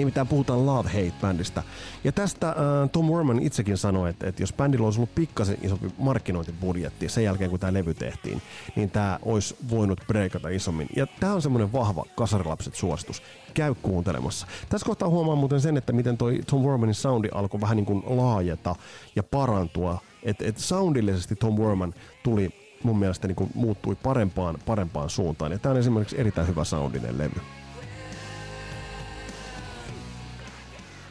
[0.00, 1.62] Nimittäin puhutaan Love Hate-bändistä.
[2.04, 2.54] Ja tästä äh,
[2.92, 7.50] Tom Worman itsekin sanoi, että, että jos bändillä olisi ollut pikkasen isompi markkinointibudjetti sen jälkeen,
[7.50, 8.42] kun tämä levy tehtiin,
[8.76, 10.88] niin tämä olisi voinut breikata isommin.
[10.96, 13.22] Ja tämä on semmoinen vahva kasarilapset suositus.
[13.54, 14.46] Käy kuuntelemassa.
[14.68, 18.02] Tässä kohtaa huomaa muuten sen, että miten toi Tom Wormanin soundi alkoi vähän niin kuin
[18.06, 18.74] laajeta
[19.16, 19.98] ja parantua.
[20.22, 22.50] Että et soundillisesti Tom Worman tuli
[22.82, 25.52] mun mielestä niin kuin muuttui parempaan, parempaan suuntaan.
[25.52, 27.40] Ja tämä on esimerkiksi erittäin hyvä soundinen levy.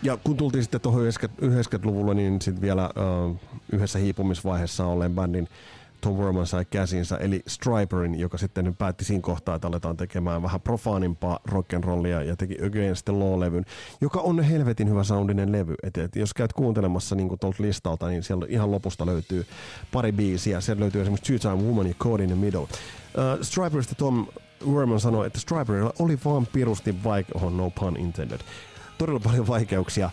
[0.04, 1.02] Ja kun tultiin sitten tuohon
[1.42, 2.90] 90-luvulle, niin sitten vielä
[3.30, 3.36] uh,
[3.72, 5.48] yhdessä hiipumisvaiheessa olleen bändin
[6.02, 10.62] Tom Worman sai käsinsä, eli Striperin, joka sitten päätti siinä kohtaa, että aletaan tekemään vähän
[10.62, 13.66] profaanimpaa rock'n'rollia ja teki Against the Law-levyn,
[14.02, 15.76] joka on helvetin hyvä soundinen levy.
[15.84, 19.46] Et, et jos käyt kuuntelemassa niin tuolta listalta, niin siellä ihan lopusta löytyy
[19.92, 20.62] pari biisiä.
[20.62, 22.62] Sieltä löytyy esimerkiksi Two Time Woman ja Code in the Middle.
[22.62, 22.68] Uh,
[23.42, 24.28] Striperista Tom
[24.68, 28.40] Worman sanoi, että Striperilla oli vaan pirusti vaikea, oh, no pun intended,
[29.00, 30.10] todella paljon vaikeuksia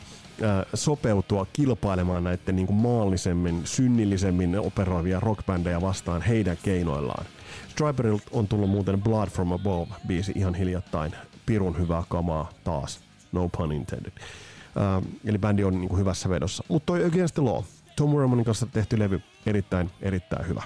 [0.75, 7.27] sopeutua kilpailemaan näiden niin kuin maallisemmin, synnillisemmin operoivia rockbändejä vastaan heidän keinoillaan.
[7.69, 11.13] Striperilta on tullut muuten Blood from Above biisi ihan hiljattain.
[11.47, 13.01] Pirun hyvää kamaa taas.
[13.33, 14.13] No pun intended.
[14.17, 16.65] Uh, eli bändi on niin kuin hyvässä vedossa.
[16.69, 17.65] Mutta toi Against the Law,
[17.97, 20.63] Tom Wermanin kanssa tehty levy, erittäin, erittäin hyvä.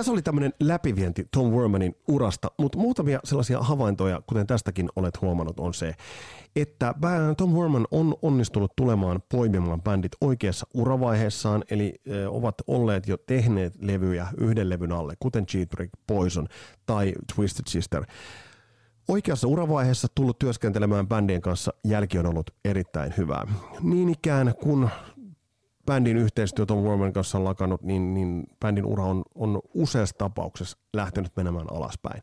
[0.00, 5.60] Tässä oli tämmöinen läpivienti Tom Wermanin urasta, mutta muutamia sellaisia havaintoja, kuten tästäkin olet huomannut,
[5.60, 5.94] on se,
[6.56, 6.94] että
[7.36, 11.94] Tom Werman on onnistunut tulemaan poimimaan bändit oikeassa uravaiheessaan, eli
[12.28, 16.48] ovat olleet jo tehneet levyjä yhden levyn alle, kuten Cheap Trick, Poison
[16.86, 18.04] tai Twisted Sister.
[19.08, 23.46] Oikeassa uravaiheessa tullut työskentelemään bändien kanssa jälki on ollut erittäin hyvää.
[23.82, 24.88] Niin ikään kun
[25.90, 30.78] bändin yhteistyö Tom Worman kanssa on lakannut, niin, niin bändin ura on, on useassa tapauksessa
[30.94, 32.22] lähtenyt menemään alaspäin.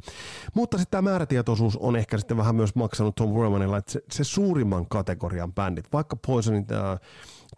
[0.53, 4.23] Mutta sitten tämä määrätietoisuus on ehkä sitten vähän myös maksanut Tom Wormanilla, että se, se
[4.23, 6.97] suurimman kategorian bändit, vaikka Poisonin tämä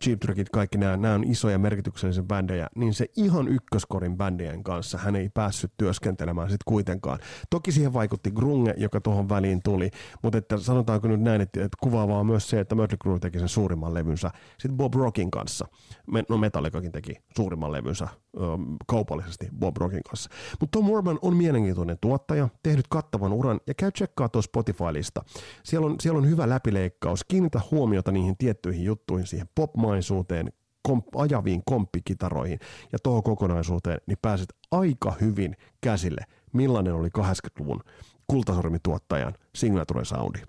[0.04, 4.98] Cheap Trickit, kaikki nämä, nämä on isoja merkityksellisiä bändejä, niin se ihan ykköskorin bändien kanssa
[4.98, 7.20] hän ei päässyt työskentelemään sitten kuitenkaan.
[7.50, 9.90] Toki siihen vaikutti Grunge, joka tuohon väliin tuli,
[10.24, 13.40] mutta että sanotaanko nyt näin, että, että kuvaavaa on myös se, että Mötley Crüe teki
[13.40, 15.68] sen suurimman levynsä sitten Bob Rockin kanssa.
[16.30, 18.08] No Metallicakin teki suurimman levynsä
[18.88, 20.30] kaupallisesti Bob Rockin kanssa.
[20.60, 25.24] Mutta Tom Morman on mielenkiintoinen tuottaja, tehnyt kattavan uran ja käy tsekkaa tuossa Spotify-lista.
[25.64, 30.52] Siellä on, siellä on hyvä läpileikkaus, kiinnitä huomiota niihin tiettyihin juttuihin, siihen pop maisuuteen,
[30.90, 32.60] komp- ajaviin komppikitaroihin
[32.92, 36.22] ja tuohon kokonaisuuteen, niin pääset aika hyvin käsille,
[36.54, 37.84] millainen oli 80-luvun
[38.28, 40.40] kultasormituottajan signature soundi.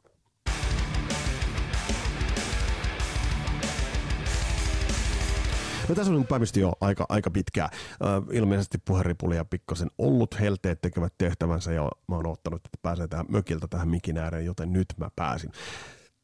[5.91, 7.69] No tässä on nyt päivistä jo aika, aika pitkää.
[7.73, 13.27] Uh, ilmeisesti puheripulia pikkasen ollut helteet tekevät tehtävänsä ja mä oon ottanut, että pääsee tähän
[13.29, 15.51] mökiltä tähän mikin ääreen, joten nyt mä pääsin.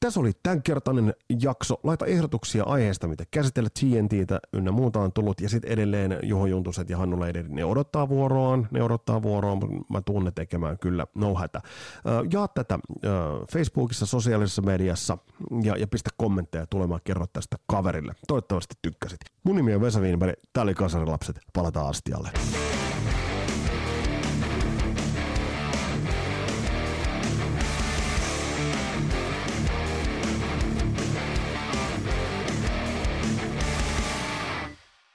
[0.01, 1.81] Tässä oli tämänkertainen jakso.
[1.83, 5.41] Laita ehdotuksia aiheesta, mitä käsitellä TNTtä ynnä muuta on tullut.
[5.41, 8.69] Ja sitten edelleen Juho Juntuset ja Hannu Leideri, ne odottaa vuoroaan.
[8.71, 9.59] Ne odottaa vuoroaan,
[9.91, 11.61] mä tuun tekemään kyllä, no hätä.
[12.33, 12.79] Jaa tätä
[13.53, 15.19] Facebookissa, sosiaalisessa mediassa
[15.63, 18.15] ja, ja pistä kommentteja tulemaan kerro tästä kaverille.
[18.29, 19.21] Toivottavasti tykkäsit.
[19.45, 22.31] Mun nimi on Vesa Wienberg, tää oli Kasarilapset, palataan astialle.